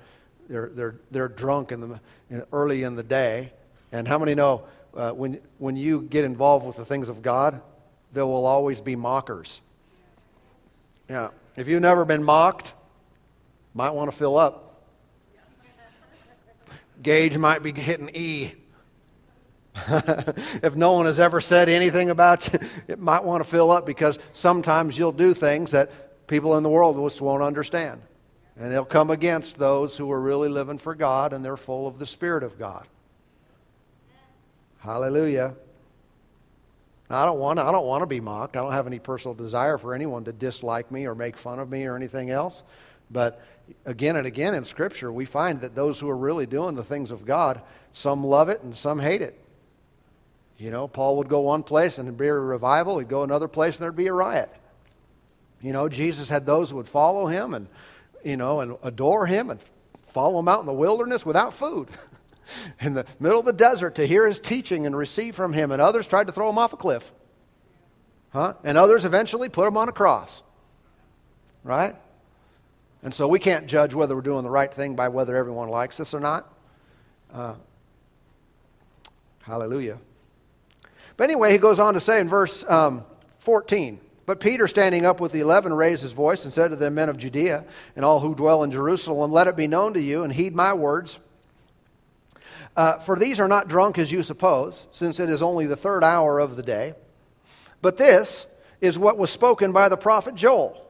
they're, 0.51 0.69
they're, 0.73 0.95
they're 1.09 1.27
drunk 1.29 1.71
in 1.71 1.79
the, 1.79 1.99
in, 2.29 2.43
early 2.51 2.83
in 2.83 2.95
the 2.95 3.03
day. 3.03 3.53
And 3.91 4.07
how 4.07 4.19
many 4.19 4.35
know 4.35 4.63
uh, 4.93 5.11
when, 5.11 5.39
when 5.59 5.77
you 5.77 6.01
get 6.01 6.25
involved 6.25 6.65
with 6.65 6.75
the 6.75 6.85
things 6.85 7.07
of 7.07 7.21
God, 7.21 7.61
there 8.11 8.25
will 8.25 8.45
always 8.45 8.81
be 8.81 8.97
mockers? 8.97 9.61
Yeah. 11.09 11.29
If 11.55 11.67
you've 11.67 11.81
never 11.81 12.03
been 12.03 12.23
mocked, 12.23 12.73
might 13.73 13.91
want 13.91 14.11
to 14.11 14.15
fill 14.15 14.37
up. 14.37 14.67
Gauge 17.01 17.37
might 17.37 17.63
be 17.63 17.71
hitting 17.71 18.09
E. 18.13 18.53
if 19.87 20.75
no 20.75 20.93
one 20.93 21.05
has 21.05 21.19
ever 21.19 21.39
said 21.39 21.69
anything 21.69 22.09
about 22.09 22.51
you, 22.51 22.59
it 22.87 22.99
might 22.99 23.23
want 23.23 23.43
to 23.43 23.49
fill 23.49 23.71
up 23.71 23.85
because 23.85 24.19
sometimes 24.33 24.97
you'll 24.97 25.11
do 25.11 25.33
things 25.33 25.71
that 25.71 26.27
people 26.27 26.57
in 26.57 26.63
the 26.63 26.69
world 26.69 26.97
just 26.97 27.21
won't 27.21 27.43
understand. 27.43 28.01
And 28.57 28.71
they'll 28.71 28.85
come 28.85 29.09
against 29.09 29.57
those 29.57 29.97
who 29.97 30.11
are 30.11 30.19
really 30.19 30.49
living 30.49 30.77
for 30.77 30.93
God 30.93 31.33
and 31.33 31.43
they're 31.43 31.57
full 31.57 31.87
of 31.87 31.99
the 31.99 32.05
Spirit 32.05 32.43
of 32.43 32.59
God. 32.59 32.87
Hallelujah. 34.79 35.55
I 37.09 37.25
don't 37.25 37.39
want 37.39 37.59
I 37.59 37.71
don't 37.71 37.85
want 37.85 38.01
to 38.01 38.07
be 38.07 38.19
mocked. 38.19 38.55
I 38.55 38.61
don't 38.61 38.71
have 38.71 38.87
any 38.87 38.99
personal 38.99 39.35
desire 39.35 39.77
for 39.77 39.93
anyone 39.93 40.23
to 40.25 40.31
dislike 40.31 40.91
me 40.91 41.05
or 41.05 41.13
make 41.13 41.37
fun 41.37 41.59
of 41.59 41.69
me 41.69 41.85
or 41.85 41.95
anything 41.95 42.29
else. 42.29 42.63
But 43.09 43.41
again 43.85 44.15
and 44.15 44.25
again 44.25 44.53
in 44.53 44.63
Scripture, 44.65 45.11
we 45.11 45.25
find 45.25 45.61
that 45.61 45.75
those 45.75 45.99
who 45.99 46.09
are 46.09 46.15
really 46.15 46.45
doing 46.45 46.75
the 46.75 46.83
things 46.83 47.11
of 47.11 47.25
God, 47.25 47.61
some 47.91 48.25
love 48.25 48.49
it 48.49 48.63
and 48.63 48.75
some 48.75 48.99
hate 48.99 49.21
it. 49.21 49.37
You 50.61 50.69
know, 50.69 50.87
Paul 50.87 51.17
would 51.17 51.27
go 51.27 51.39
one 51.39 51.63
place 51.63 51.97
and 51.97 52.07
there'd 52.07 52.17
be 52.17 52.27
a 52.27 52.33
revival. 52.33 52.99
He'd 52.99 53.09
go 53.09 53.23
another 53.23 53.47
place 53.47 53.75
and 53.75 53.83
there'd 53.83 53.95
be 53.95 54.05
a 54.05 54.13
riot. 54.13 54.51
You 55.59 55.73
know, 55.73 55.89
Jesus 55.89 56.29
had 56.29 56.45
those 56.45 56.69
who 56.69 56.75
would 56.75 56.87
follow 56.87 57.25
him 57.25 57.55
and 57.55 57.67
you 58.23 58.37
know, 58.37 58.59
and 58.59 58.77
adore 58.83 59.25
him 59.25 59.49
and 59.49 59.59
follow 60.09 60.37
him 60.37 60.47
out 60.47 60.59
in 60.59 60.67
the 60.67 60.73
wilderness 60.73 61.25
without 61.25 61.55
food. 61.55 61.89
in 62.79 62.93
the 62.93 63.07
middle 63.19 63.39
of 63.39 63.45
the 63.45 63.53
desert 63.53 63.95
to 63.95 64.05
hear 64.05 64.27
his 64.27 64.39
teaching 64.39 64.85
and 64.85 64.95
receive 64.95 65.35
from 65.35 65.53
him. 65.53 65.71
And 65.71 65.81
others 65.81 66.05
tried 66.05 66.27
to 66.27 66.33
throw 66.33 66.47
him 66.47 66.59
off 66.59 66.73
a 66.73 66.77
cliff. 66.77 67.11
Huh? 68.29 68.53
And 68.63 68.77
others 68.77 69.03
eventually 69.03 69.49
put 69.49 69.67
him 69.67 69.77
on 69.77 69.89
a 69.89 69.91
cross. 69.91 70.43
Right? 71.63 71.95
And 73.01 73.15
so 73.15 73.27
we 73.27 73.39
can't 73.39 73.65
judge 73.65 73.95
whether 73.95 74.15
we're 74.15 74.21
doing 74.21 74.43
the 74.43 74.51
right 74.51 74.71
thing 74.71 74.95
by 74.95 75.07
whether 75.07 75.35
everyone 75.35 75.69
likes 75.69 75.99
us 75.99 76.13
or 76.13 76.19
not. 76.19 76.53
Uh, 77.33 77.55
hallelujah. 79.41 79.97
But 81.17 81.25
anyway, 81.25 81.51
he 81.51 81.57
goes 81.57 81.79
on 81.79 81.93
to 81.93 81.99
say 82.01 82.19
in 82.19 82.29
verse 82.29 82.63
um, 82.67 83.03
14 83.39 83.99
but 84.25 84.39
Peter, 84.39 84.65
standing 84.67 85.05
up 85.05 85.19
with 85.19 85.31
the 85.31 85.39
eleven, 85.41 85.73
raised 85.73 86.03
his 86.03 86.13
voice 86.13 86.45
and 86.45 86.53
said 86.53 86.69
to 86.69 86.77
them, 86.77 86.93
Men 86.93 87.09
of 87.09 87.17
Judea 87.17 87.65
and 87.97 88.05
all 88.05 88.19
who 88.19 88.35
dwell 88.35 88.63
in 88.63 88.71
Jerusalem, 88.71 89.29
let 89.31 89.47
it 89.47 89.57
be 89.57 89.67
known 89.67 89.93
to 89.93 90.01
you 90.01 90.23
and 90.23 90.31
heed 90.31 90.55
my 90.55 90.73
words. 90.73 91.19
Uh, 92.77 92.97
for 92.99 93.17
these 93.17 93.39
are 93.41 93.47
not 93.49 93.67
drunk 93.67 93.97
as 93.97 94.11
you 94.11 94.23
suppose, 94.23 94.87
since 94.91 95.19
it 95.19 95.29
is 95.29 95.41
only 95.41 95.65
the 95.65 95.75
third 95.75 96.03
hour 96.03 96.39
of 96.39 96.55
the 96.55 96.63
day. 96.63 96.93
But 97.81 97.97
this 97.97 98.45
is 98.79 98.97
what 98.97 99.17
was 99.17 99.31
spoken 99.31 99.73
by 99.73 99.89
the 99.89 99.97
prophet 99.97 100.35
Joel. 100.35 100.81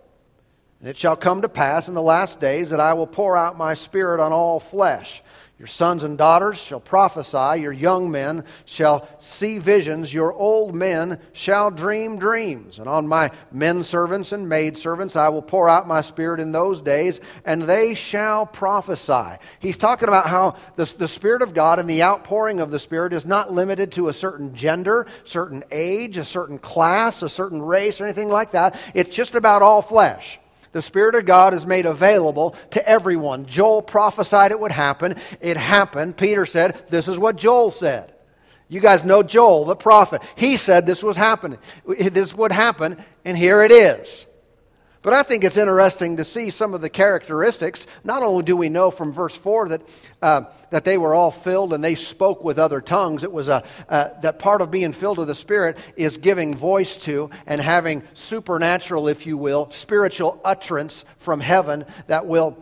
And 0.79 0.87
it 0.87 0.97
shall 0.97 1.15
come 1.15 1.41
to 1.41 1.49
pass 1.49 1.87
in 1.87 1.93
the 1.93 2.01
last 2.01 2.39
days 2.39 2.69
that 2.69 2.79
I 2.79 2.93
will 2.93 3.07
pour 3.07 3.35
out 3.35 3.57
my 3.57 3.73
spirit 3.73 4.19
on 4.19 4.31
all 4.31 4.59
flesh. 4.59 5.23
Your 5.61 5.67
sons 5.67 6.03
and 6.03 6.17
daughters 6.17 6.57
shall 6.57 6.79
prophesy, 6.79 7.61
your 7.61 7.71
young 7.71 8.09
men 8.09 8.45
shall 8.65 9.07
see 9.19 9.59
visions, 9.59 10.11
your 10.11 10.33
old 10.33 10.73
men 10.73 11.19
shall 11.33 11.69
dream 11.69 12.17
dreams. 12.17 12.79
And 12.79 12.89
on 12.89 13.07
my 13.07 13.29
men 13.51 13.83
servants 13.83 14.31
and 14.31 14.49
maid 14.49 14.75
servants 14.75 15.15
I 15.15 15.29
will 15.29 15.43
pour 15.43 15.69
out 15.69 15.87
my 15.87 16.01
spirit 16.01 16.39
in 16.39 16.51
those 16.51 16.81
days, 16.81 17.19
and 17.45 17.61
they 17.61 17.93
shall 17.93 18.47
prophesy. 18.47 19.37
He's 19.59 19.77
talking 19.77 20.07
about 20.07 20.25
how 20.25 20.55
the, 20.77 20.91
the 20.97 21.07
Spirit 21.07 21.43
of 21.43 21.53
God 21.53 21.77
and 21.77 21.87
the 21.87 22.01
outpouring 22.01 22.59
of 22.59 22.71
the 22.71 22.79
Spirit 22.79 23.13
is 23.13 23.27
not 23.27 23.53
limited 23.53 23.91
to 23.91 24.07
a 24.07 24.13
certain 24.13 24.55
gender, 24.55 25.05
certain 25.25 25.63
age, 25.71 26.17
a 26.17 26.25
certain 26.25 26.57
class, 26.57 27.21
a 27.21 27.29
certain 27.29 27.61
race, 27.61 28.01
or 28.01 28.05
anything 28.05 28.29
like 28.29 28.53
that. 28.53 28.75
It's 28.95 29.15
just 29.15 29.35
about 29.35 29.61
all 29.61 29.83
flesh. 29.83 30.39
The 30.71 30.81
Spirit 30.81 31.15
of 31.15 31.25
God 31.25 31.53
is 31.53 31.65
made 31.65 31.85
available 31.85 32.55
to 32.71 32.87
everyone. 32.87 33.45
Joel 33.45 33.81
prophesied 33.81 34.51
it 34.51 34.59
would 34.59 34.71
happen. 34.71 35.17
It 35.41 35.57
happened. 35.57 36.15
Peter 36.17 36.45
said, 36.45 36.81
This 36.89 37.07
is 37.07 37.19
what 37.19 37.35
Joel 37.35 37.71
said. 37.71 38.13
You 38.71 38.79
guys 38.79 39.03
know 39.03 39.21
Joel, 39.21 39.65
the 39.65 39.75
prophet. 39.75 40.21
He 40.37 40.55
said 40.55 40.85
this 40.85 41.03
was 41.03 41.17
happening. 41.17 41.59
This 41.85 42.33
would 42.33 42.53
happen, 42.53 43.03
and 43.25 43.37
here 43.37 43.63
it 43.63 43.71
is. 43.71 44.25
But 45.03 45.13
I 45.13 45.23
think 45.23 45.43
it's 45.43 45.57
interesting 45.57 46.17
to 46.17 46.25
see 46.25 46.51
some 46.51 46.75
of 46.75 46.81
the 46.81 46.89
characteristics. 46.89 47.87
Not 48.03 48.21
only 48.21 48.43
do 48.43 48.55
we 48.55 48.69
know 48.69 48.91
from 48.91 49.11
verse 49.11 49.35
4 49.35 49.69
that, 49.69 49.81
uh, 50.21 50.43
that 50.69 50.83
they 50.83 50.97
were 50.97 51.15
all 51.15 51.31
filled 51.31 51.73
and 51.73 51.83
they 51.83 51.95
spoke 51.95 52.43
with 52.43 52.59
other 52.59 52.81
tongues, 52.81 53.23
it 53.23 53.31
was 53.31 53.47
a, 53.47 53.63
uh, 53.89 54.09
that 54.21 54.37
part 54.37 54.61
of 54.61 54.69
being 54.69 54.93
filled 54.93 55.17
with 55.17 55.27
the 55.27 55.35
Spirit 55.35 55.79
is 55.95 56.17
giving 56.17 56.55
voice 56.55 56.97
to 56.97 57.31
and 57.47 57.59
having 57.59 58.03
supernatural, 58.13 59.07
if 59.07 59.25
you 59.25 59.37
will, 59.37 59.71
spiritual 59.71 60.39
utterance 60.45 61.03
from 61.17 61.39
heaven 61.39 61.85
that 62.05 62.27
will 62.27 62.57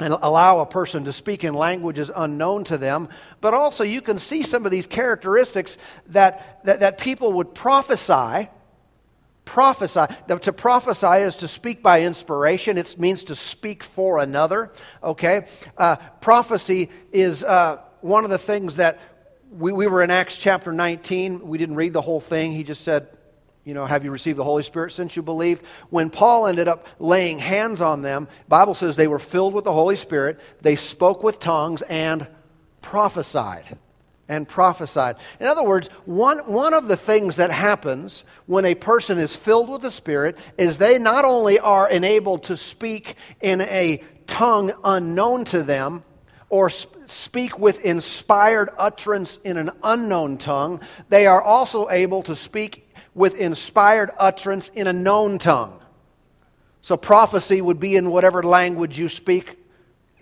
allow 0.00 0.60
a 0.60 0.66
person 0.66 1.04
to 1.04 1.12
speak 1.12 1.44
in 1.44 1.52
languages 1.52 2.10
unknown 2.14 2.64
to 2.64 2.78
them. 2.78 3.08
But 3.42 3.52
also, 3.52 3.84
you 3.84 4.00
can 4.00 4.18
see 4.18 4.42
some 4.42 4.64
of 4.64 4.70
these 4.70 4.86
characteristics 4.86 5.76
that, 6.08 6.64
that, 6.64 6.80
that 6.80 6.98
people 6.98 7.34
would 7.34 7.54
prophesy 7.54 8.48
prophesy. 9.46 10.04
Now, 10.28 10.36
to 10.36 10.52
prophesy 10.52 11.22
is 11.22 11.36
to 11.36 11.48
speak 11.48 11.82
by 11.82 12.02
inspiration, 12.02 12.76
it 12.76 12.98
means 12.98 13.24
to 13.24 13.34
speak 13.34 13.82
for 13.82 14.18
another. 14.18 14.70
Okay? 15.02 15.46
Uh, 15.78 15.96
prophecy 16.20 16.90
is 17.12 17.42
uh, 17.42 17.80
one 18.02 18.24
of 18.24 18.30
the 18.30 18.38
things 18.38 18.76
that 18.76 19.00
we, 19.50 19.72
we 19.72 19.86
were 19.86 20.02
in 20.02 20.10
Acts 20.10 20.36
chapter 20.36 20.72
19. 20.72 21.46
We 21.46 21.56
didn't 21.56 21.76
read 21.76 21.94
the 21.94 22.02
whole 22.02 22.20
thing. 22.20 22.52
He 22.52 22.64
just 22.64 22.82
said, 22.82 23.08
you 23.64 23.72
know, 23.72 23.86
have 23.86 24.04
you 24.04 24.10
received 24.10 24.38
the 24.38 24.44
Holy 24.44 24.62
Spirit 24.62 24.92
since 24.92 25.16
you 25.16 25.22
believed? 25.22 25.64
When 25.90 26.10
Paul 26.10 26.46
ended 26.46 26.68
up 26.68 26.86
laying 26.98 27.38
hands 27.38 27.80
on 27.80 28.02
them, 28.02 28.28
Bible 28.48 28.74
says 28.74 28.94
they 28.96 29.08
were 29.08 29.18
filled 29.18 29.54
with 29.54 29.64
the 29.64 29.72
Holy 29.72 29.96
Spirit, 29.96 30.38
they 30.60 30.76
spoke 30.76 31.22
with 31.22 31.40
tongues 31.40 31.82
and 31.82 32.26
prophesied. 32.80 33.78
And 34.28 34.48
prophesied. 34.48 35.16
In 35.40 35.46
other 35.46 35.62
words, 35.62 35.88
one, 36.04 36.38
one 36.40 36.74
of 36.74 36.88
the 36.88 36.96
things 36.96 37.36
that 37.36 37.50
happens 37.50 38.24
when 38.46 38.64
a 38.64 38.74
person 38.74 39.18
is 39.18 39.36
filled 39.36 39.68
with 39.68 39.82
the 39.82 39.90
Spirit 39.90 40.36
is 40.58 40.78
they 40.78 40.98
not 40.98 41.24
only 41.24 41.58
are 41.58 41.88
enabled 41.88 42.44
to 42.44 42.56
speak 42.56 43.16
in 43.40 43.60
a 43.60 44.02
tongue 44.26 44.72
unknown 44.84 45.44
to 45.46 45.62
them, 45.62 46.02
or 46.48 46.70
speak 46.70 47.58
with 47.58 47.80
inspired 47.80 48.70
utterance 48.78 49.38
in 49.44 49.56
an 49.56 49.70
unknown 49.82 50.38
tongue, 50.38 50.80
they 51.08 51.26
are 51.26 51.42
also 51.42 51.88
able 51.90 52.22
to 52.22 52.36
speak 52.36 52.88
with 53.14 53.34
inspired 53.34 54.10
utterance 54.18 54.68
in 54.68 54.86
a 54.86 54.92
known 54.92 55.38
tongue. 55.38 55.80
So 56.82 56.96
prophecy 56.96 57.60
would 57.60 57.80
be 57.80 57.96
in 57.96 58.10
whatever 58.10 58.42
language 58.42 58.98
you 58.98 59.08
speak 59.08 59.58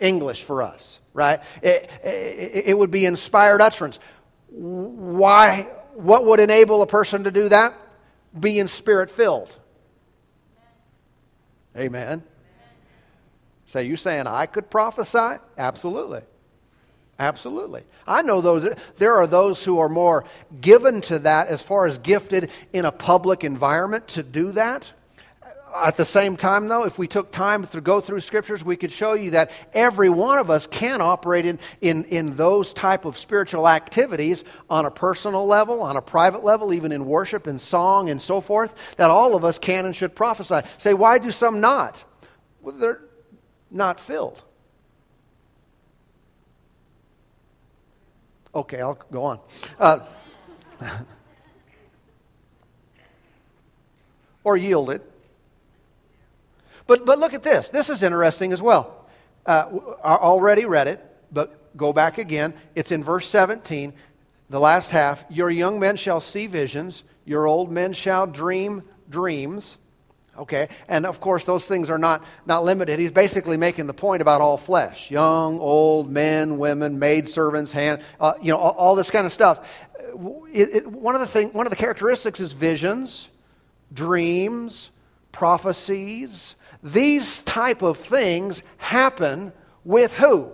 English 0.01 0.45
for 0.45 0.63
us, 0.63 1.01
right? 1.13 1.41
It, 1.63 1.91
it, 2.03 2.65
it 2.67 2.79
would 2.79 2.91
be 2.91 3.07
inspired 3.07 3.61
utterance. 3.61 3.99
Why? 4.49 5.69
What 5.95 6.27
would 6.27 6.41
enable 6.41 6.83
a 6.83 6.87
person 6.87 7.25
to 7.25 7.31
do 7.31 7.49
that? 7.49 7.75
Being 8.39 8.67
spirit 8.67 9.11
filled. 9.11 9.55
Amen. 11.77 12.23
Say, 13.67 13.85
you 13.85 13.97
saying 13.97 14.27
I 14.27 14.47
could 14.47 14.71
prophesy? 14.71 15.41
Absolutely. 15.59 16.23
Absolutely. 17.19 17.83
I 18.07 18.23
know 18.23 18.41
those 18.41 18.75
there 18.97 19.15
are 19.15 19.27
those 19.27 19.65
who 19.65 19.79
are 19.79 19.89
more 19.89 20.25
given 20.61 21.01
to 21.03 21.21
that 21.21 21.47
as 21.47 21.63
far 21.63 21.87
as 21.87 21.99
gifted 21.99 22.51
in 22.73 22.85
a 22.85 22.93
public 22.93 23.45
environment 23.45 24.09
to 24.09 24.23
do 24.23 24.53
that. 24.53 24.93
At 25.75 25.97
the 25.97 26.05
same 26.05 26.37
time, 26.37 26.69
though, 26.69 26.85
if 26.85 26.99
we 26.99 27.09
took 27.09 27.33
time 27.33 27.67
to 27.67 27.81
go 27.81 28.01
through 28.01 28.21
scriptures, 28.21 28.65
we 28.65 28.77
could 28.77 28.93
show 28.93 29.15
you 29.15 29.33
that 29.33 29.51
every 29.73 30.09
one 30.09 30.39
of 30.39 30.49
us 30.49 30.69
can 30.69 31.01
operate 31.01 31.47
in, 31.47 31.59
in, 31.81 32.05
in 32.05 32.37
those 32.37 32.73
type 32.73 33.05
of 33.05 33.19
spiritual 33.19 33.69
activities 33.69 34.45
on 34.71 34.85
a 34.85 34.91
personal 34.91 35.47
level, 35.47 35.83
on 35.83 35.97
a 35.97 36.03
private 36.03 36.45
level, 36.45 36.73
even 36.73 36.93
in 36.93 37.07
worship 37.07 37.49
and 37.49 37.61
song 37.61 38.09
and 38.09 38.23
so 38.23 38.41
forth, 38.41 38.95
that 38.99 39.11
all 39.11 39.35
of 39.35 39.45
us 39.45 39.59
can 39.59 39.85
and 39.85 39.97
should 39.97 40.15
prophesy. 40.15 40.61
Say, 40.79 40.95
why 40.95 41.19
do 41.19 41.33
some 41.33 41.61
not? 41.61 42.05
Well, 42.63 42.77
they're 42.77 43.01
not 43.69 43.99
filled. 43.99 44.45
Okay, 48.55 48.81
I'll 48.81 48.99
go 49.11 49.25
on. 49.25 49.41
Uh, 49.81 49.99
or 54.45 54.57
yield 54.57 54.91
it. 54.91 55.11
But, 56.87 57.07
but 57.07 57.19
look 57.19 57.35
at 57.35 57.43
this. 57.43 57.69
This 57.69 57.89
is 57.89 58.03
interesting 58.03 58.53
as 58.53 58.61
well. 58.61 59.07
Uh, 59.47 59.67
I 60.03 60.17
already 60.17 60.65
read 60.65 60.89
it, 60.89 61.05
but 61.33 61.77
go 61.77 61.93
back 61.93 62.19
again. 62.19 62.55
It's 62.75 62.93
in 62.93 63.05
verse 63.05 63.29
17, 63.29 63.93
the 64.51 64.61
last 64.61 64.91
half. 64.91 65.25
Your 65.29 65.51
young 65.51 65.79
men 65.79 65.97
shall 65.97 66.21
see 66.21 66.47
visions, 66.47 67.03
your 67.25 67.47
old 67.47 67.71
men 67.71 67.93
shall 67.93 68.27
dream 68.27 68.83
dreams. 69.09 69.79
Okay, 70.37 70.69
and 70.89 71.07
of 71.07 71.21
course, 71.21 71.45
those 71.45 71.65
things 71.65 71.91
are 71.91 71.99
not, 71.99 72.25
not 72.45 72.65
limited. 72.65 72.99
He's 72.99 73.13
basically 73.13 73.57
making 73.57 73.87
the 73.87 73.95
point 73.95 74.21
about 74.21 74.41
all 74.41 74.57
flesh 74.57 75.09
young, 75.09 75.61
old, 75.61 76.11
men, 76.11 76.59
women, 76.59 76.99
maidservants, 76.99 77.71
hand, 77.71 78.03
uh, 78.19 78.33
you 78.43 78.53
know, 78.53 78.59
all, 78.59 78.73
all, 78.73 78.95
this 78.97 79.11
kind 79.11 79.27
of 79.27 79.33
stuff. 79.33 79.65
It, 80.53 80.75
it, 80.75 80.87
one, 80.89 81.15
of 81.15 81.21
the 81.21 81.29
thing, 81.29 81.51
one 81.53 81.67
of 81.67 81.71
the 81.71 81.77
characteristics 81.77 82.41
is 82.41 82.53
visions, 82.53 83.29
dreams, 83.93 84.91
prophecies, 85.31 86.57
these 86.85 87.41
type 87.41 87.81
of 87.81 87.97
things 87.97 88.63
happen 88.77 89.53
with 89.85 90.17
who? 90.17 90.53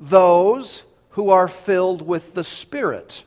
Those 0.00 0.82
who 1.10 1.28
are 1.28 1.46
filled 1.46 2.02
with 2.02 2.32
the 2.34 2.42
Spirit. 2.42 3.22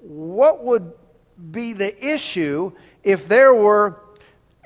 What 0.00 0.62
would 0.62 0.92
be 1.50 1.72
the 1.72 2.12
issue 2.12 2.72
if 3.02 3.26
there 3.26 3.52
were 3.52 4.00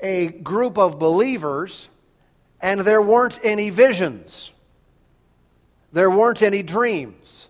a 0.01 0.27
group 0.27 0.77
of 0.77 0.99
believers 0.99 1.89
and 2.61 2.81
there 2.81 3.01
weren't 3.01 3.39
any 3.43 3.71
visions? 3.71 4.51
There 5.91 6.11
weren't 6.11 6.43
any 6.43 6.61
dreams. 6.61 7.47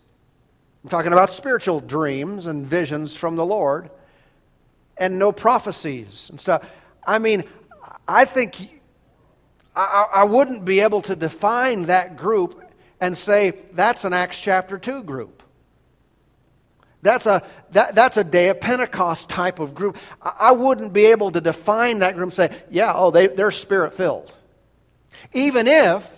I'm 0.83 0.89
talking 0.89 1.11
about 1.11 1.31
spiritual 1.31 1.81
dreams 1.81 2.45
and 2.45 2.65
visions 2.65 3.17
from 3.17 3.35
the 3.35 3.45
Lord 3.45 3.89
and 4.99 5.19
no 5.19 5.31
prophecies 5.31 6.29
and 6.29 6.39
stuff. 6.39 6.67
I 7.05 7.19
mean, 7.19 7.43
I 8.07 8.25
think 8.25 8.81
I, 9.75 10.05
I 10.15 10.23
wouldn't 10.23 10.65
be 10.65 10.79
able 10.79 11.01
to 11.03 11.15
define 11.15 11.83
that 11.83 12.17
group 12.17 12.63
and 12.99 13.17
say 13.17 13.53
that's 13.73 14.03
an 14.03 14.13
Acts 14.13 14.39
chapter 14.39 14.77
2 14.77 15.03
group. 15.03 15.43
That's 17.03 17.27
a, 17.27 17.47
that, 17.71 17.93
that's 17.93 18.17
a 18.17 18.23
day 18.23 18.49
of 18.49 18.59
Pentecost 18.59 19.29
type 19.29 19.59
of 19.59 19.75
group. 19.75 19.97
I, 20.21 20.33
I 20.39 20.51
wouldn't 20.51 20.93
be 20.93 21.05
able 21.05 21.31
to 21.31 21.41
define 21.41 21.99
that 21.99 22.15
group 22.15 22.25
and 22.25 22.33
say, 22.33 22.57
yeah, 22.69 22.91
oh, 22.95 23.11
they, 23.11 23.27
they're 23.27 23.51
spirit 23.51 23.93
filled. 23.93 24.33
Even 25.33 25.67
if 25.67 26.11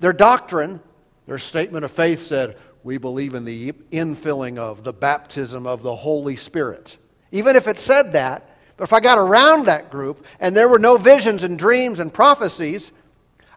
their 0.00 0.12
doctrine, 0.12 0.80
their 1.26 1.38
statement 1.38 1.84
of 1.84 1.90
faith 1.90 2.22
said, 2.22 2.58
we 2.82 2.98
believe 2.98 3.34
in 3.34 3.46
the 3.46 3.72
infilling 3.90 4.58
of 4.58 4.84
the 4.84 4.92
baptism 4.92 5.66
of 5.66 5.82
the 5.82 5.96
Holy 5.96 6.36
Spirit. 6.36 6.98
Even 7.34 7.56
if 7.56 7.66
it 7.66 7.80
said 7.80 8.12
that, 8.12 8.48
but 8.76 8.84
if 8.84 8.92
I 8.92 9.00
got 9.00 9.18
around 9.18 9.66
that 9.66 9.90
group 9.90 10.24
and 10.38 10.56
there 10.56 10.68
were 10.68 10.78
no 10.78 10.96
visions 10.96 11.42
and 11.42 11.58
dreams 11.58 11.98
and 11.98 12.14
prophecies, 12.14 12.92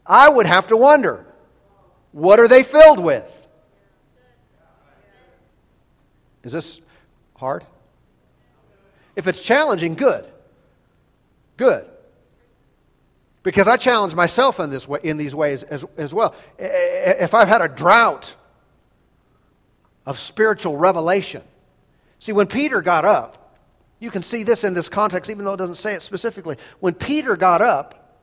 I 0.04 0.28
would 0.28 0.48
have 0.48 0.66
to 0.68 0.78
wonder 0.78 1.28
what 2.12 2.40
are 2.40 2.48
they 2.48 2.64
filled 2.64 3.00
with? 3.00 3.32
Is 6.44 6.54
this 6.54 6.82
hard? 7.36 7.64
If 9.16 9.28
it's 9.28 9.42
challenging, 9.42 9.94
good. 9.94 10.26
Good. 11.56 11.86
Because 13.44 13.68
I 13.68 13.78
challenge 13.78 14.16
myself 14.16 14.60
in, 14.60 14.72
this 14.72 14.88
way, 14.88 15.02
in 15.04 15.18
these 15.18 15.36
ways 15.36 15.62
as, 15.62 15.86
as 15.98 16.16
well. 16.16 16.34
If 16.58 17.36
I've 17.36 17.48
had 17.48 17.62
a 17.62 17.68
drought 17.68 18.34
of 20.04 20.18
spiritual 20.18 20.78
revelation, 20.78 21.44
see, 22.18 22.32
when 22.32 22.48
Peter 22.48 22.82
got 22.82 23.06
up, 23.06 23.44
you 24.00 24.12
can 24.12 24.24
see 24.24 24.44
this 24.44 24.64
in 24.64 24.74
this 24.74 24.90
context, 24.90 25.30
even 25.30 25.46
though 25.46 25.54
it 25.54 25.58
doesn't 25.58 25.76
say 25.76 25.94
it 25.96 26.04
specifically. 26.04 26.58
When 26.80 26.94
Peter 26.94 27.36
got 27.36 27.62
up 27.62 28.20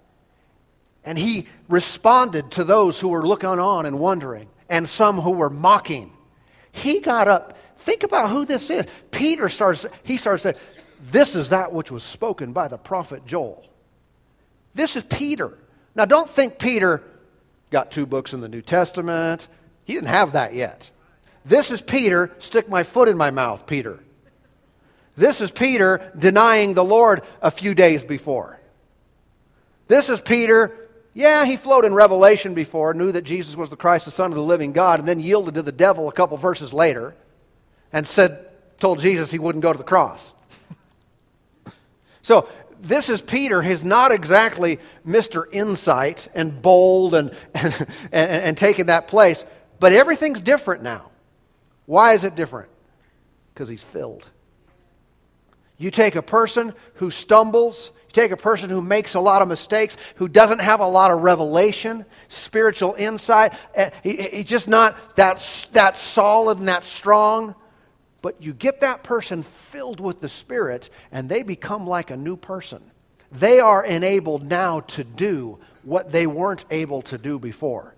and 1.04 1.18
he 1.18 1.48
responded 1.68 2.50
to 2.52 2.64
those 2.64 3.00
who 3.00 3.08
were 3.08 3.26
looking 3.26 3.48
on 3.48 3.86
and 3.86 3.98
wondering, 3.98 4.48
and 4.68 4.88
some 4.88 5.20
who 5.20 5.32
were 5.32 5.50
mocking, 5.50 6.12
he 6.72 7.00
got 7.00 7.28
up. 7.28 7.58
Think 7.78 8.02
about 8.02 8.30
who 8.30 8.44
this 8.44 8.70
is. 8.70 8.86
Peter 9.10 9.48
starts, 9.48 9.84
he 10.04 10.16
starts 10.16 10.44
saying, 10.44 10.56
This 11.10 11.34
is 11.34 11.50
that 11.50 11.72
which 11.72 11.90
was 11.90 12.02
spoken 12.02 12.52
by 12.52 12.68
the 12.68 12.78
prophet 12.78 13.26
Joel. 13.26 13.66
This 14.74 14.96
is 14.96 15.04
Peter. 15.04 15.58
Now, 15.94 16.04
don't 16.04 16.28
think 16.28 16.58
Peter 16.58 17.02
got 17.70 17.90
two 17.90 18.06
books 18.06 18.32
in 18.32 18.40
the 18.40 18.48
New 18.48 18.62
Testament. 18.62 19.48
He 19.84 19.94
didn't 19.94 20.08
have 20.08 20.32
that 20.32 20.54
yet. 20.54 20.90
This 21.44 21.70
is 21.70 21.82
Peter, 21.82 22.32
stick 22.38 22.68
my 22.68 22.82
foot 22.82 23.08
in 23.08 23.16
my 23.16 23.30
mouth, 23.30 23.66
Peter. 23.66 24.00
This 25.16 25.40
is 25.40 25.50
Peter 25.50 26.12
denying 26.18 26.74
the 26.74 26.84
Lord 26.84 27.22
a 27.40 27.50
few 27.50 27.74
days 27.74 28.02
before. 28.02 28.60
This 29.86 30.08
is 30.08 30.20
Peter, 30.20 30.74
yeah, 31.12 31.44
he 31.44 31.56
flowed 31.56 31.84
in 31.84 31.94
Revelation 31.94 32.54
before, 32.54 32.94
knew 32.94 33.12
that 33.12 33.22
Jesus 33.22 33.56
was 33.56 33.68
the 33.68 33.76
Christ, 33.76 34.06
the 34.06 34.10
Son 34.10 34.32
of 34.32 34.36
the 34.36 34.42
living 34.42 34.72
God, 34.72 34.98
and 34.98 35.08
then 35.08 35.20
yielded 35.20 35.54
to 35.54 35.62
the 35.62 35.72
devil 35.72 36.08
a 36.08 36.12
couple 36.12 36.36
verses 36.36 36.72
later 36.72 37.14
and 37.92 38.06
said, 38.06 38.50
told 38.78 38.98
Jesus 38.98 39.30
he 39.30 39.38
wouldn't 39.38 39.62
go 39.62 39.72
to 39.72 39.78
the 39.78 39.84
cross. 39.84 40.32
so 42.22 42.48
this 42.80 43.08
is 43.08 43.22
Peter. 43.22 43.62
He's 43.62 43.84
not 43.84 44.10
exactly 44.10 44.80
Mr. 45.06 45.44
Insight 45.52 46.28
and 46.34 46.60
bold 46.60 47.14
and, 47.14 47.30
and, 47.54 47.74
and, 48.10 48.30
and 48.30 48.58
taking 48.58 48.86
that 48.86 49.06
place, 49.06 49.44
but 49.78 49.92
everything's 49.92 50.40
different 50.40 50.82
now. 50.82 51.10
Why 51.86 52.14
is 52.14 52.24
it 52.24 52.34
different? 52.34 52.70
Because 53.52 53.68
he's 53.68 53.84
filled. 53.84 54.26
You 55.76 55.90
take 55.90 56.14
a 56.14 56.22
person 56.22 56.72
who 56.94 57.10
stumbles, 57.10 57.90
you 58.06 58.12
take 58.12 58.30
a 58.30 58.36
person 58.36 58.70
who 58.70 58.80
makes 58.80 59.14
a 59.14 59.20
lot 59.20 59.42
of 59.42 59.48
mistakes, 59.48 59.96
who 60.16 60.28
doesn't 60.28 60.60
have 60.60 60.80
a 60.80 60.86
lot 60.86 61.10
of 61.10 61.20
revelation, 61.22 62.04
spiritual 62.28 62.94
insight. 62.96 63.54
Eh, 63.74 63.90
he's 64.02 64.44
just 64.44 64.68
not 64.68 65.16
that, 65.16 65.68
that 65.72 65.96
solid 65.96 66.58
and 66.58 66.68
that 66.68 66.84
strong. 66.84 67.54
But 68.22 68.40
you 68.40 68.54
get 68.54 68.80
that 68.80 69.02
person 69.02 69.42
filled 69.42 70.00
with 70.00 70.20
the 70.20 70.28
Spirit, 70.28 70.88
and 71.12 71.28
they 71.28 71.42
become 71.42 71.86
like 71.86 72.10
a 72.10 72.16
new 72.16 72.36
person. 72.36 72.82
They 73.30 73.58
are 73.60 73.84
enabled 73.84 74.48
now 74.48 74.80
to 74.80 75.04
do 75.04 75.58
what 75.82 76.12
they 76.12 76.26
weren't 76.26 76.64
able 76.70 77.02
to 77.02 77.18
do 77.18 77.38
before. 77.38 77.94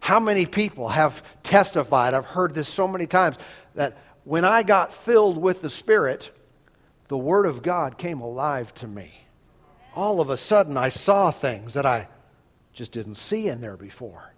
How 0.00 0.18
many 0.18 0.46
people 0.46 0.88
have 0.88 1.22
testified? 1.42 2.14
I've 2.14 2.24
heard 2.24 2.54
this 2.54 2.68
so 2.68 2.88
many 2.88 3.06
times 3.06 3.36
that 3.74 3.96
when 4.24 4.44
I 4.44 4.62
got 4.62 4.92
filled 4.92 5.36
with 5.36 5.62
the 5.62 5.70
Spirit, 5.70 6.30
the 7.08 7.18
Word 7.18 7.46
of 7.46 7.62
God 7.62 7.98
came 7.98 8.20
alive 8.20 8.74
to 8.74 8.86
me. 8.86 9.26
All 9.94 10.20
of 10.20 10.30
a 10.30 10.36
sudden, 10.36 10.76
I 10.76 10.88
saw 10.88 11.30
things 11.30 11.74
that 11.74 11.86
I 11.86 12.08
just 12.72 12.92
didn't 12.92 13.14
see 13.16 13.48
in 13.48 13.60
there 13.60 13.76
before. 13.76 14.34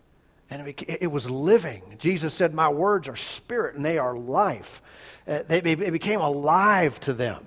And 0.50 0.74
it 0.86 1.10
was 1.10 1.28
living. 1.28 1.96
Jesus 1.98 2.32
said, 2.32 2.54
My 2.54 2.68
words 2.68 3.06
are 3.06 3.16
spirit 3.16 3.74
and 3.74 3.84
they 3.84 3.98
are 3.98 4.16
life. 4.16 4.80
Uh, 5.26 5.42
they, 5.46 5.58
it 5.58 5.92
became 5.92 6.20
alive 6.20 6.98
to 7.00 7.12
them. 7.12 7.44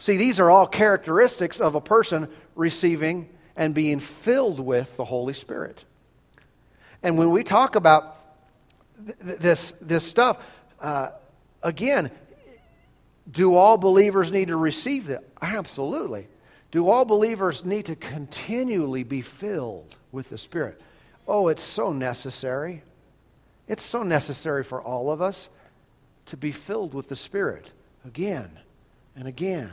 See, 0.00 0.16
these 0.16 0.40
are 0.40 0.50
all 0.50 0.66
characteristics 0.66 1.60
of 1.60 1.76
a 1.76 1.80
person 1.80 2.28
receiving 2.56 3.28
and 3.54 3.74
being 3.74 4.00
filled 4.00 4.58
with 4.58 4.96
the 4.96 5.04
Holy 5.04 5.34
Spirit. 5.34 5.84
And 7.02 7.16
when 7.16 7.30
we 7.30 7.44
talk 7.44 7.76
about 7.76 8.16
th- 9.06 9.38
this, 9.38 9.72
this 9.80 10.04
stuff, 10.04 10.44
uh, 10.80 11.10
again, 11.62 12.10
do 13.30 13.54
all 13.54 13.78
believers 13.78 14.32
need 14.32 14.48
to 14.48 14.56
receive 14.56 15.06
that? 15.06 15.24
Absolutely. 15.40 16.28
Do 16.70 16.88
all 16.88 17.04
believers 17.04 17.64
need 17.64 17.86
to 17.86 17.96
continually 17.96 19.04
be 19.04 19.20
filled 19.20 19.96
with 20.10 20.30
the 20.30 20.38
Spirit? 20.38 20.80
Oh, 21.28 21.48
it's 21.48 21.62
so 21.62 21.92
necessary. 21.92 22.82
It's 23.68 23.82
so 23.82 24.02
necessary 24.02 24.64
for 24.64 24.82
all 24.82 25.10
of 25.10 25.22
us 25.22 25.48
to 26.26 26.36
be 26.36 26.52
filled 26.52 26.94
with 26.94 27.08
the 27.08 27.16
Spirit 27.16 27.70
again 28.04 28.58
and 29.14 29.28
again 29.28 29.72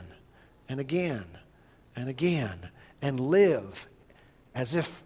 and 0.68 0.78
again 0.78 1.26
and 1.96 2.08
again 2.08 2.70
and 3.02 3.18
live 3.18 3.88
as 4.54 4.74
if, 4.74 5.02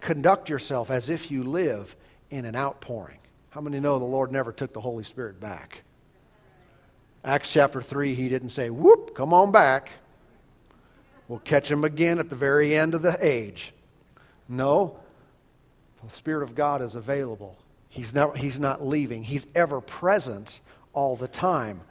conduct 0.00 0.48
yourself 0.48 0.90
as 0.90 1.08
if 1.08 1.30
you 1.30 1.44
live 1.44 1.94
in 2.30 2.44
an 2.44 2.56
outpouring. 2.56 3.18
How 3.50 3.60
many 3.60 3.80
know 3.80 3.98
the 3.98 4.04
Lord 4.04 4.32
never 4.32 4.50
took 4.50 4.72
the 4.72 4.80
Holy 4.80 5.04
Spirit 5.04 5.38
back? 5.38 5.82
Acts 7.24 7.50
chapter 7.50 7.80
3, 7.80 8.14
he 8.14 8.28
didn't 8.28 8.50
say, 8.50 8.68
whoop, 8.70 9.14
come 9.14 9.32
on 9.32 9.52
back. 9.52 9.90
We'll 11.28 11.38
catch 11.38 11.70
him 11.70 11.84
again 11.84 12.18
at 12.18 12.30
the 12.30 12.36
very 12.36 12.74
end 12.74 12.94
of 12.94 13.02
the 13.02 13.16
age. 13.20 13.72
No, 14.48 14.96
the 16.02 16.10
Spirit 16.10 16.42
of 16.42 16.54
God 16.54 16.82
is 16.82 16.94
available. 16.94 17.56
He's, 17.88 18.12
never, 18.12 18.34
he's 18.34 18.58
not 18.58 18.86
leaving, 18.86 19.22
He's 19.22 19.46
ever 19.54 19.80
present 19.80 20.60
all 20.92 21.16
the 21.16 21.28
time. 21.28 21.82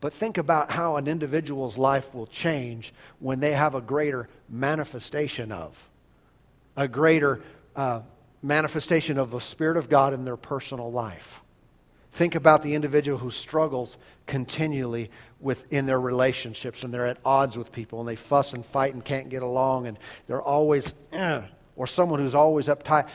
But 0.00 0.12
think 0.12 0.38
about 0.38 0.70
how 0.70 0.96
an 0.96 1.08
individual's 1.08 1.78
life 1.78 2.14
will 2.14 2.26
change 2.26 2.92
when 3.18 3.40
they 3.40 3.52
have 3.52 3.74
a 3.74 3.80
greater 3.80 4.28
manifestation 4.48 5.50
of, 5.50 5.88
a 6.76 6.86
greater 6.86 7.42
uh, 7.74 8.02
manifestation 8.42 9.18
of 9.18 9.30
the 9.30 9.40
Spirit 9.40 9.76
of 9.76 9.88
God 9.88 10.12
in 10.12 10.24
their 10.24 10.36
personal 10.36 10.92
life. 10.92 11.40
Think 12.12 12.34
about 12.34 12.62
the 12.62 12.74
individual 12.74 13.18
who 13.18 13.30
struggles 13.30 13.98
continually 14.26 15.10
within 15.40 15.86
their 15.86 16.00
relationships 16.00 16.82
and 16.84 16.92
they're 16.92 17.06
at 17.06 17.18
odds 17.24 17.56
with 17.56 17.72
people 17.72 18.00
and 18.00 18.08
they 18.08 18.16
fuss 18.16 18.52
and 18.52 18.64
fight 18.64 18.94
and 18.94 19.04
can't 19.04 19.28
get 19.28 19.42
along 19.42 19.86
and 19.86 19.98
they're 20.26 20.42
always, 20.42 20.94
eh, 21.12 21.42
or 21.76 21.86
someone 21.86 22.20
who's 22.20 22.34
always 22.34 22.66
uptight. 22.66 23.08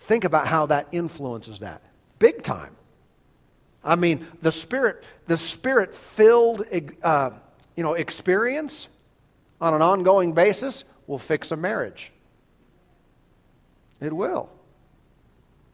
Think 0.00 0.24
about 0.24 0.46
how 0.46 0.66
that 0.66 0.88
influences 0.92 1.60
that. 1.60 1.82
Big 2.18 2.42
time. 2.42 2.76
I 3.82 3.96
mean, 3.96 4.26
the 4.40 4.52
spirit, 4.52 5.04
the 5.26 5.36
spirit 5.36 5.94
filled, 5.94 6.64
uh, 7.02 7.30
you 7.76 7.82
know, 7.82 7.94
experience 7.94 8.88
on 9.60 9.74
an 9.74 9.82
ongoing 9.82 10.32
basis 10.32 10.84
will 11.06 11.18
fix 11.18 11.50
a 11.50 11.56
marriage. 11.56 12.12
It 14.00 14.12
will. 14.12 14.50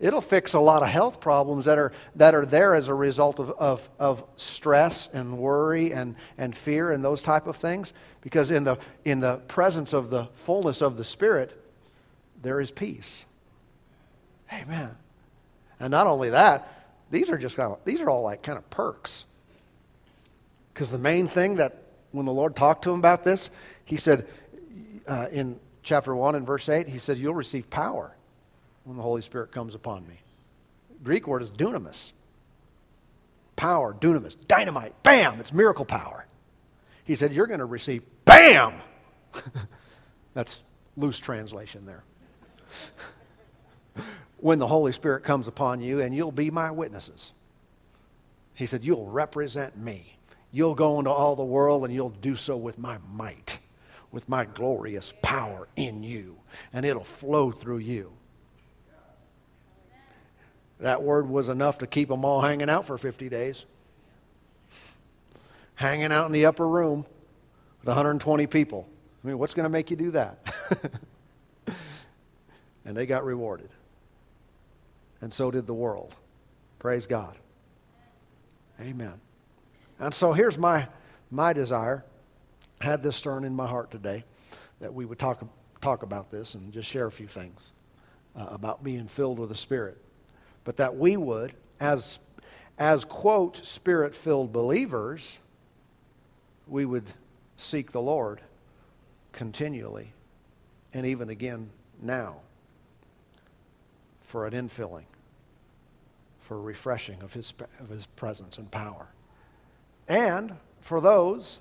It'll 0.00 0.22
fix 0.22 0.54
a 0.54 0.60
lot 0.60 0.82
of 0.82 0.88
health 0.88 1.20
problems 1.20 1.66
that 1.66 1.78
are, 1.78 1.92
that 2.16 2.34
are 2.34 2.46
there 2.46 2.74
as 2.74 2.88
a 2.88 2.94
result 2.94 3.38
of, 3.38 3.50
of, 3.50 3.88
of 3.98 4.24
stress 4.36 5.10
and 5.12 5.36
worry 5.36 5.92
and, 5.92 6.16
and 6.38 6.56
fear 6.56 6.90
and 6.90 7.04
those 7.04 7.20
type 7.20 7.46
of 7.46 7.56
things. 7.56 7.92
Because 8.22 8.50
in 8.50 8.64
the, 8.64 8.78
in 9.04 9.20
the 9.20 9.36
presence 9.46 9.92
of 9.92 10.08
the 10.08 10.28
fullness 10.34 10.80
of 10.80 10.96
the 10.96 11.04
Spirit, 11.04 11.62
there 12.42 12.60
is 12.60 12.70
peace. 12.70 13.26
Amen. 14.50 14.96
And 15.78 15.90
not 15.90 16.06
only 16.06 16.30
that, 16.30 16.86
these 17.10 17.28
are 17.28 17.36
just 17.36 17.56
kind 17.56 17.70
of, 17.72 17.78
these 17.84 18.00
are 18.00 18.08
all 18.08 18.22
like 18.22 18.42
kind 18.42 18.56
of 18.56 18.68
perks. 18.70 19.24
Because 20.72 20.90
the 20.90 20.98
main 20.98 21.28
thing 21.28 21.56
that 21.56 21.82
when 22.12 22.24
the 22.24 22.32
Lord 22.32 22.56
talked 22.56 22.84
to 22.84 22.90
him 22.90 22.98
about 22.98 23.22
this, 23.22 23.50
he 23.84 23.98
said 23.98 24.26
uh, 25.06 25.26
in 25.30 25.60
chapter 25.82 26.16
1 26.16 26.36
and 26.36 26.46
verse 26.46 26.70
8, 26.70 26.88
he 26.88 26.98
said, 26.98 27.18
You'll 27.18 27.34
receive 27.34 27.68
power 27.68 28.16
when 28.90 28.96
the 28.96 29.04
Holy 29.04 29.22
Spirit 29.22 29.52
comes 29.52 29.76
upon 29.76 30.04
me. 30.08 30.18
Greek 31.04 31.28
word 31.28 31.42
is 31.42 31.50
dunamis. 31.52 32.10
Power, 33.54 33.94
dunamis, 33.94 34.36
dynamite, 34.48 35.00
bam, 35.04 35.38
it's 35.38 35.52
miracle 35.52 35.84
power. 35.84 36.26
He 37.04 37.14
said, 37.14 37.32
You're 37.32 37.46
going 37.46 37.60
to 37.60 37.66
receive 37.66 38.02
bam. 38.24 38.74
That's 40.34 40.64
loose 40.96 41.20
translation 41.20 41.86
there. 41.86 42.02
when 44.38 44.58
the 44.58 44.66
Holy 44.66 44.90
Spirit 44.90 45.22
comes 45.22 45.46
upon 45.46 45.80
you, 45.80 46.00
and 46.00 46.12
you'll 46.12 46.32
be 46.32 46.50
my 46.50 46.72
witnesses. 46.72 47.30
He 48.54 48.66
said, 48.66 48.84
You'll 48.84 49.06
represent 49.06 49.76
me. 49.78 50.16
You'll 50.50 50.74
go 50.74 50.98
into 50.98 51.12
all 51.12 51.36
the 51.36 51.44
world, 51.44 51.84
and 51.84 51.94
you'll 51.94 52.10
do 52.10 52.34
so 52.34 52.56
with 52.56 52.76
my 52.76 52.98
might, 53.12 53.60
with 54.10 54.28
my 54.28 54.46
glorious 54.46 55.14
power 55.22 55.68
in 55.76 56.02
you, 56.02 56.38
and 56.72 56.84
it'll 56.84 57.04
flow 57.04 57.52
through 57.52 57.78
you. 57.78 58.14
That 60.80 61.02
word 61.02 61.28
was 61.28 61.48
enough 61.48 61.78
to 61.78 61.86
keep 61.86 62.08
them 62.08 62.24
all 62.24 62.40
hanging 62.40 62.70
out 62.70 62.86
for 62.86 62.96
50 62.96 63.28
days. 63.28 63.66
Hanging 65.74 66.10
out 66.10 66.26
in 66.26 66.32
the 66.32 66.46
upper 66.46 66.66
room 66.66 67.06
with 67.80 67.88
120 67.88 68.46
people. 68.46 68.88
I 69.22 69.26
mean, 69.26 69.38
what's 69.38 69.54
going 69.54 69.64
to 69.64 69.70
make 69.70 69.90
you 69.90 69.96
do 69.96 70.10
that? 70.12 70.38
and 72.84 72.96
they 72.96 73.04
got 73.04 73.24
rewarded. 73.24 73.68
And 75.20 75.32
so 75.32 75.50
did 75.50 75.66
the 75.66 75.74
world. 75.74 76.14
Praise 76.78 77.06
God. 77.06 77.36
Amen. 78.80 79.20
And 79.98 80.14
so 80.14 80.32
here's 80.32 80.56
my, 80.56 80.88
my 81.30 81.52
desire. 81.52 82.04
I 82.80 82.86
had 82.86 83.02
this 83.02 83.16
stirring 83.16 83.44
in 83.44 83.54
my 83.54 83.66
heart 83.66 83.90
today 83.90 84.24
that 84.80 84.94
we 84.94 85.04
would 85.04 85.18
talk, 85.18 85.46
talk 85.82 86.02
about 86.02 86.30
this 86.30 86.54
and 86.54 86.72
just 86.72 86.88
share 86.88 87.04
a 87.04 87.12
few 87.12 87.26
things 87.26 87.72
uh, 88.34 88.46
about 88.50 88.82
being 88.82 89.08
filled 89.08 89.38
with 89.38 89.50
the 89.50 89.56
Spirit 89.56 89.98
but 90.70 90.76
that 90.76 90.96
we 90.96 91.16
would, 91.16 91.52
as, 91.80 92.20
as 92.78 93.04
quote, 93.04 93.66
spirit 93.66 94.14
filled 94.14 94.52
believers, 94.52 95.36
we 96.68 96.84
would 96.84 97.06
seek 97.56 97.90
the 97.90 98.00
Lord 98.00 98.40
continually 99.32 100.12
and 100.94 101.04
even 101.04 101.28
again 101.28 101.70
now 102.00 102.36
for 104.22 104.46
an 104.46 104.52
infilling, 104.52 105.06
for 106.42 106.58
a 106.58 106.60
refreshing 106.60 107.20
of 107.20 107.32
his, 107.32 107.52
of 107.80 107.88
his 107.88 108.06
presence 108.06 108.56
and 108.56 108.70
power. 108.70 109.08
And 110.06 110.54
for 110.80 111.00
those 111.00 111.58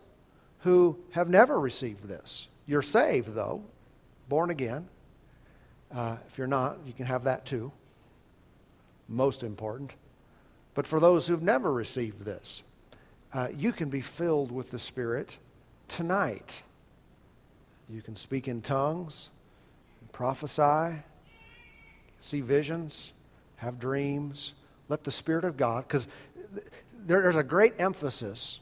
who 0.60 1.00
have 1.14 1.28
never 1.28 1.60
received 1.60 2.08
this. 2.08 2.48
You're 2.68 2.84
saved, 2.84 3.34
though, 3.34 3.64
born 4.28 4.52
again. 4.52 4.88
Uh, 5.92 6.18
if 6.32 6.38
you're 6.38 6.46
not, 6.46 6.78
you 6.86 6.94
can 6.94 7.08
have 7.08 7.24
that 7.24 7.48
too 7.48 7.72
most 9.10 9.44
important. 9.44 9.94
But 10.76 10.88
for 10.88 11.00
those 11.00 11.28
who've 11.28 11.42
never 11.42 11.72
received 11.72 12.24
this, 12.24 12.62
uh, 13.34 13.50
you 13.56 13.74
can 13.74 13.90
be 13.90 14.02
filled 14.02 14.52
with 14.52 14.72
the 14.72 14.80
Spirit 14.80 15.38
tonight. 15.88 16.62
You 17.90 18.02
can 18.02 18.16
speak 18.16 18.48
in 18.48 18.62
tongues, 18.62 19.30
prophesy, 20.12 21.02
see 22.22 22.42
visions, 22.42 23.12
have 23.58 23.80
dreams. 23.80 24.54
Let 24.88 25.04
the 25.04 25.12
Spirit 25.12 25.44
of 25.44 25.58
God, 25.58 25.88
because 25.88 26.08
there's 27.06 27.36
a 27.36 27.44
great 27.44 27.74
emphasis 27.80 28.60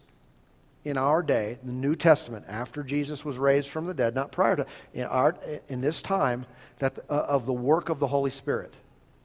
in 0.83 0.97
our 0.97 1.21
day, 1.21 1.57
the 1.63 1.71
New 1.71 1.95
Testament, 1.95 2.45
after 2.47 2.81
Jesus 2.83 3.25
was 3.25 3.37
raised 3.37 3.69
from 3.69 3.85
the 3.85 3.93
dead, 3.93 4.15
not 4.15 4.31
prior 4.31 4.55
to, 4.55 4.65
in, 4.93 5.03
our, 5.03 5.35
in 5.67 5.81
this 5.81 6.01
time, 6.01 6.45
that, 6.79 6.97
uh, 7.09 7.25
of 7.27 7.45
the 7.45 7.53
work 7.53 7.89
of 7.89 7.99
the 7.99 8.07
Holy 8.07 8.31
Spirit. 8.31 8.73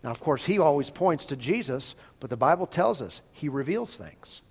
Now, 0.03 0.11
of 0.11 0.21
course, 0.21 0.45
he 0.45 0.59
always 0.59 0.91
points 0.91 1.25
to 1.27 1.37
Jesus, 1.37 1.95
but 2.19 2.31
the 2.31 2.37
Bible 2.37 2.67
tells 2.67 3.01
us 3.01 3.23
he 3.33 3.49
reveals 3.49 3.97
things. 3.97 4.43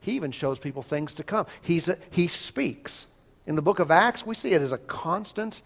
He 0.00 0.12
even 0.12 0.32
shows 0.32 0.58
people 0.58 0.82
things 0.82 1.14
to 1.14 1.24
come. 1.24 1.46
He's 1.62 1.88
a, 1.88 1.96
he 2.10 2.28
speaks. 2.28 3.06
In 3.46 3.56
the 3.56 3.62
book 3.62 3.78
of 3.78 3.90
Acts, 3.90 4.26
we 4.26 4.34
see 4.34 4.50
it 4.50 4.60
as 4.60 4.72
a 4.72 4.78
constant 4.78 5.62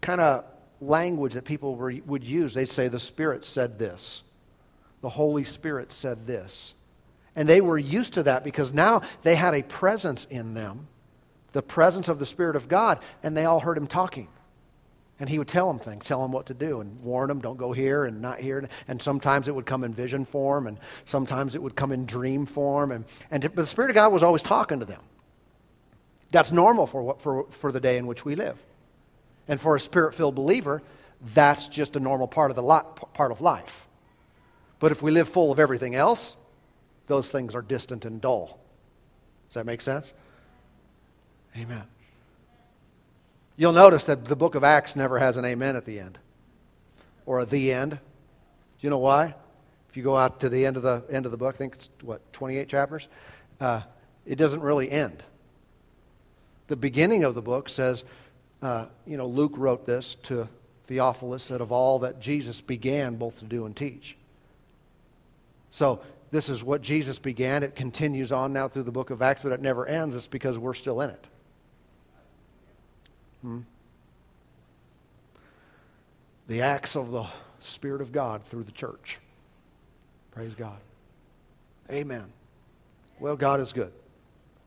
kind 0.00 0.20
of 0.20 0.44
language 0.80 1.34
that 1.34 1.44
people 1.44 1.74
were, 1.74 1.92
would 2.06 2.22
use. 2.22 2.54
They'd 2.54 2.68
say, 2.68 2.86
The 2.86 3.00
Spirit 3.00 3.44
said 3.44 3.78
this, 3.78 4.22
the 5.00 5.08
Holy 5.10 5.44
Spirit 5.44 5.92
said 5.92 6.26
this. 6.26 6.74
And 7.34 7.48
they 7.48 7.60
were 7.60 7.78
used 7.78 8.14
to 8.14 8.22
that 8.22 8.44
because 8.44 8.72
now 8.72 9.02
they 9.22 9.34
had 9.34 9.54
a 9.54 9.62
presence 9.62 10.26
in 10.30 10.54
them, 10.54 10.86
the 11.52 11.62
presence 11.62 12.08
of 12.08 12.18
the 12.18 12.26
Spirit 12.26 12.56
of 12.56 12.68
God, 12.68 12.98
and 13.22 13.36
they 13.36 13.44
all 13.44 13.60
heard 13.60 13.76
him 13.76 13.86
talking. 13.86 14.28
And 15.18 15.30
he 15.30 15.38
would 15.38 15.48
tell 15.48 15.66
them 15.68 15.78
things, 15.78 16.04
tell 16.04 16.20
them 16.20 16.32
what 16.32 16.46
to 16.46 16.54
do, 16.54 16.80
and 16.80 17.02
warn 17.02 17.28
them, 17.28 17.40
don't 17.40 17.56
go 17.56 17.72
here 17.72 18.04
and 18.04 18.20
not 18.20 18.38
here. 18.38 18.68
And 18.86 19.00
sometimes 19.00 19.48
it 19.48 19.54
would 19.54 19.64
come 19.64 19.82
in 19.82 19.94
vision 19.94 20.26
form, 20.26 20.66
and 20.66 20.78
sometimes 21.06 21.54
it 21.54 21.62
would 21.62 21.74
come 21.74 21.90
in 21.90 22.04
dream 22.04 22.44
form. 22.44 22.92
And, 22.92 23.06
and 23.30 23.42
but 23.42 23.56
the 23.56 23.66
Spirit 23.66 23.90
of 23.90 23.94
God 23.94 24.12
was 24.12 24.22
always 24.22 24.42
talking 24.42 24.80
to 24.80 24.84
them. 24.84 25.00
That's 26.32 26.52
normal 26.52 26.86
for, 26.86 27.02
what, 27.02 27.22
for, 27.22 27.44
for 27.44 27.72
the 27.72 27.80
day 27.80 27.96
in 27.96 28.06
which 28.06 28.24
we 28.24 28.34
live. 28.34 28.58
And 29.48 29.60
for 29.60 29.76
a 29.76 29.80
spirit 29.80 30.14
filled 30.14 30.34
believer, 30.34 30.82
that's 31.34 31.68
just 31.68 31.96
a 31.96 32.00
normal 32.00 32.28
part 32.28 32.50
of, 32.50 32.56
the 32.56 32.62
lot, 32.62 33.14
part 33.14 33.30
of 33.32 33.40
life. 33.40 33.86
But 34.80 34.92
if 34.92 35.02
we 35.02 35.10
live 35.10 35.28
full 35.28 35.50
of 35.50 35.58
everything 35.58 35.94
else, 35.94 36.36
those 37.06 37.30
things 37.30 37.54
are 37.54 37.62
distant 37.62 38.04
and 38.04 38.20
dull. 38.20 38.60
Does 39.48 39.54
that 39.54 39.66
make 39.66 39.80
sense? 39.80 40.12
Amen. 41.56 41.84
You'll 43.56 43.72
notice 43.72 44.04
that 44.04 44.26
the 44.26 44.36
book 44.36 44.54
of 44.54 44.64
Acts 44.64 44.96
never 44.96 45.18
has 45.18 45.36
an 45.36 45.44
amen 45.44 45.76
at 45.76 45.84
the 45.84 45.98
end 45.98 46.18
or 47.24 47.40
a 47.40 47.44
the 47.44 47.72
end. 47.72 47.92
Do 47.92 47.98
you 48.80 48.90
know 48.90 48.98
why? 48.98 49.34
If 49.88 49.96
you 49.96 50.02
go 50.02 50.16
out 50.16 50.40
to 50.40 50.48
the 50.48 50.66
end 50.66 50.76
of 50.76 50.82
the 50.82 51.02
end 51.10 51.24
of 51.24 51.32
the 51.32 51.38
book, 51.38 51.54
I 51.54 51.58
think 51.58 51.74
it's 51.74 51.90
what, 52.02 52.32
28 52.32 52.68
chapters? 52.68 53.08
Uh, 53.60 53.80
it 54.26 54.36
doesn't 54.36 54.60
really 54.60 54.90
end. 54.90 55.22
The 56.66 56.76
beginning 56.76 57.24
of 57.24 57.34
the 57.34 57.42
book 57.42 57.68
says, 57.68 58.04
uh, 58.60 58.86
you 59.06 59.16
know, 59.16 59.26
Luke 59.26 59.52
wrote 59.56 59.86
this 59.86 60.16
to 60.24 60.48
Theophilus 60.86 61.48
that 61.48 61.60
of 61.60 61.72
all 61.72 61.98
that 62.00 62.20
Jesus 62.20 62.60
began 62.60 63.16
both 63.16 63.38
to 63.38 63.44
do 63.44 63.64
and 63.64 63.74
teach. 63.74 64.16
So 65.70 66.00
this 66.30 66.48
is 66.48 66.62
what 66.62 66.82
Jesus 66.82 67.18
began. 67.18 67.62
It 67.62 67.74
continues 67.74 68.32
on 68.32 68.52
now 68.52 68.68
through 68.68 68.84
the 68.84 68.92
book 68.92 69.10
of 69.10 69.22
Acts, 69.22 69.42
but 69.42 69.52
it 69.52 69.60
never 69.60 69.86
ends. 69.86 70.14
It's 70.14 70.26
because 70.26 70.58
we're 70.58 70.74
still 70.74 71.00
in 71.00 71.10
it. 71.10 71.24
Hmm? 73.46 73.60
The 76.48 76.62
acts 76.62 76.96
of 76.96 77.12
the 77.12 77.26
Spirit 77.60 78.00
of 78.02 78.10
God 78.10 78.42
through 78.46 78.64
the 78.64 78.72
church. 78.72 79.20
Praise 80.32 80.52
God. 80.54 80.78
Amen. 81.88 82.24
Well, 83.20 83.36
God 83.36 83.60
is 83.60 83.72
good. 83.72 83.92